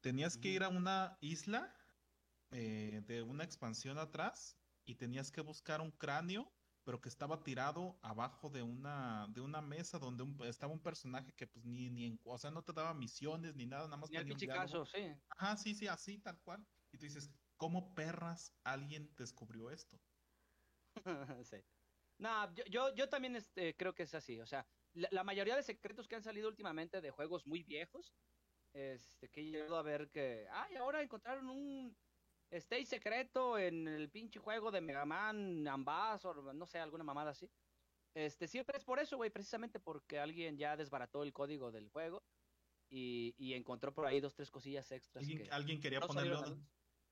[0.00, 1.74] tenías que ir a una isla
[2.50, 6.55] eh, de una expansión atrás y tenías que buscar un cráneo,
[6.86, 11.32] pero que estaba tirado abajo de una, de una mesa donde un- estaba un personaje
[11.34, 14.08] que pues ni, ni en- o sea, no te daba misiones ni nada, nada más
[14.08, 15.12] Ni caso, sí.
[15.28, 16.64] Ajá, sí, sí, así, tal cual.
[16.92, 20.00] Y tú dices, ¿cómo perras alguien descubrió esto?
[21.44, 21.56] sí.
[22.18, 24.40] No, yo, yo, yo también este, creo que es así.
[24.40, 28.14] O sea, la, la mayoría de secretos que han salido últimamente de juegos muy viejos,
[28.72, 31.98] este, que he llegado a ver que, ay, ahora encontraron un
[32.50, 37.48] stage secreto en el pinche juego de Mega Man, Ambassador, no sé, alguna mamada así.
[38.14, 42.22] Este, siempre es por eso, güey, precisamente porque alguien ya desbarató el código del juego
[42.88, 45.22] y, y encontró por ahí dos, tres cosillas extras.
[45.28, 46.66] Alguien, que alguien quería no ponerle un-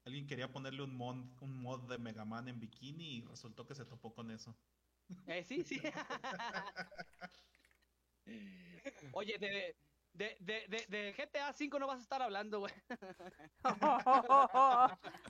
[0.05, 3.74] alguien quería ponerle un mod, un mod de Mega Man en bikini y resultó que
[3.74, 4.55] se topó con eso.
[5.27, 5.81] Eh, sí, sí.
[9.12, 9.77] Oye, de,
[10.15, 12.73] de, de, de, de GTA V no vas a estar hablando, güey.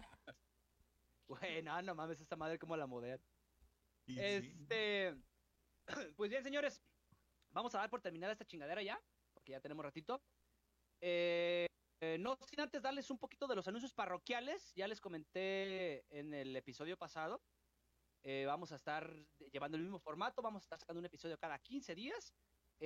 [1.27, 3.23] Güey, no, no mames, esta madre como la modera.
[4.07, 5.17] Y sí, Este.
[6.17, 6.83] Pues bien, señores,
[7.51, 9.03] vamos a dar por terminada esta chingadera ya,
[9.33, 10.23] porque ya tenemos ratito.
[11.01, 11.67] Eh,
[12.01, 16.35] eh, no sin antes darles un poquito de los anuncios parroquiales, ya les comenté en
[16.35, 17.43] el episodio pasado.
[18.23, 19.15] Eh, vamos a estar
[19.53, 22.35] llevando el mismo formato, vamos a estar sacando un episodio cada 15 días.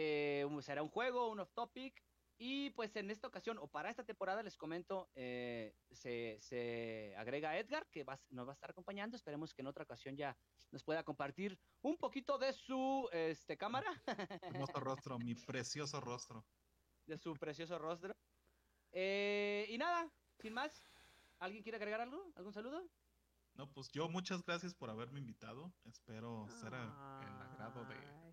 [0.00, 2.04] Eh, será un juego, un off topic.
[2.40, 7.58] Y pues en esta ocasión, o para esta temporada, les comento, eh, se, se agrega
[7.58, 9.16] Edgar, que va- nos va a estar acompañando.
[9.16, 10.38] Esperemos que en otra ocasión ya
[10.70, 13.90] nos pueda compartir un poquito de su este, cámara,
[14.70, 16.44] Hermoso rostro, mi precioso rostro.
[17.06, 18.14] de su precioso rostro.
[18.92, 20.08] Eh, y nada,
[20.38, 20.80] sin más,
[21.40, 22.30] ¿alguien quiere agregar algo?
[22.36, 22.88] ¿Algún saludo?
[23.54, 25.72] No, pues yo muchas gracias por haberme invitado.
[25.84, 28.27] Espero ser el agrado de.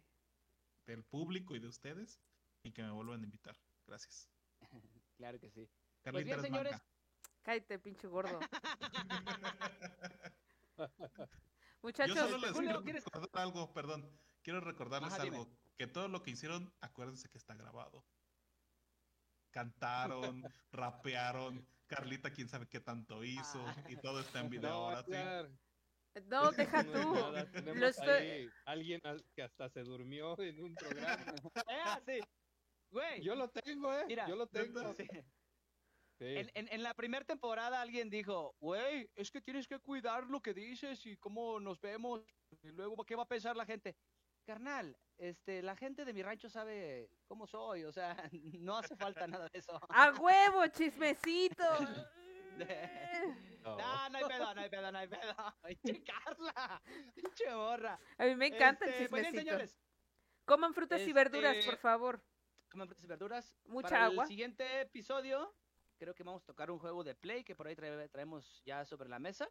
[0.85, 2.21] Del público y de ustedes
[2.63, 3.57] y que me vuelvan a invitar.
[3.87, 4.29] Gracias.
[5.17, 5.69] Claro que sí.
[6.01, 6.71] Carlita bien, eres señores.
[6.73, 6.85] manga.
[7.41, 8.37] Cállate, pinche gordo.
[10.77, 10.87] Yo
[11.81, 14.19] Muchachos, solo les Julio, quiero ¿quieres- recordar algo, perdón.
[14.41, 15.37] Quiero recordarles Ajá, dime.
[15.37, 15.49] algo.
[15.77, 18.05] Que todo lo que hicieron, acuérdense que está grabado.
[19.51, 21.65] Cantaron, rapearon.
[21.87, 23.65] Carlita, quién sabe qué tanto hizo.
[23.65, 23.83] Ah.
[23.87, 25.11] Y todo está en video No, ahora sí.
[26.25, 27.13] No, deja no tú.
[27.15, 31.33] nada, tenemos Lo estoy- ahí alguien al- que hasta se durmió en un programa.
[31.67, 32.19] Eh, sí.
[32.89, 34.05] Güey, Yo lo tengo, ¿eh?
[34.07, 34.93] Mira, Yo lo tengo.
[34.93, 35.07] sí.
[36.17, 36.25] Sí.
[36.27, 40.41] En, en- en la primera temporada alguien dijo, güey, es que tienes que cuidar lo
[40.41, 42.21] que dices y cómo nos vemos
[42.63, 43.97] y luego qué va a pensar la gente.
[44.45, 48.15] Carnal, este, la gente de mi rancho sabe cómo soy, o sea,
[48.61, 49.77] no hace falta nada de eso.
[49.89, 51.63] ¡A huevo, chismecito!
[53.65, 53.77] No.
[53.77, 55.35] No, no hay pedo, no hay pedo, no hay pedo.
[55.83, 56.81] Pinche Carla,
[57.15, 57.99] pinche morra.
[58.19, 59.51] A mí me encanta Este, el pues bien, chismecito.
[59.57, 59.79] señores,
[60.45, 62.21] Coman frutas y verduras, Este, por favor.
[62.69, 63.55] coman frutas y verduras.
[63.65, 64.23] Mucha Para agua.
[64.25, 65.51] El siguiente episodio,
[65.97, 68.85] creo que vamos a tocar un juego de play que por ahí trae- traemos ya
[68.85, 69.49] sobre la mesa.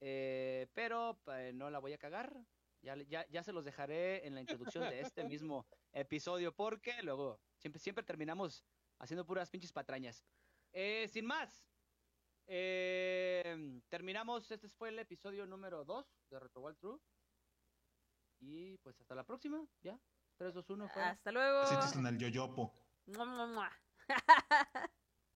[0.00, 2.36] Eh, pero eh, no la voy a cagar.
[2.82, 7.40] Ya, ya, ya se los dejaré en la introducción de este mismo episodio porque luego
[7.56, 8.64] siempre, siempre terminamos
[8.98, 10.26] haciendo puras pinches patrañas.
[10.72, 11.69] Eh, sin más,
[12.52, 14.50] eh, terminamos.
[14.50, 16.98] Este fue el episodio número 2 de Retro Wild True.
[18.40, 19.98] Y pues hasta la próxima, ya.
[20.36, 21.10] 3, 2, 1, fuera.
[21.10, 21.60] Hasta luego.
[21.60, 22.72] Besitos en el yoyopo.
[23.06, 23.70] Mua, mua, mua.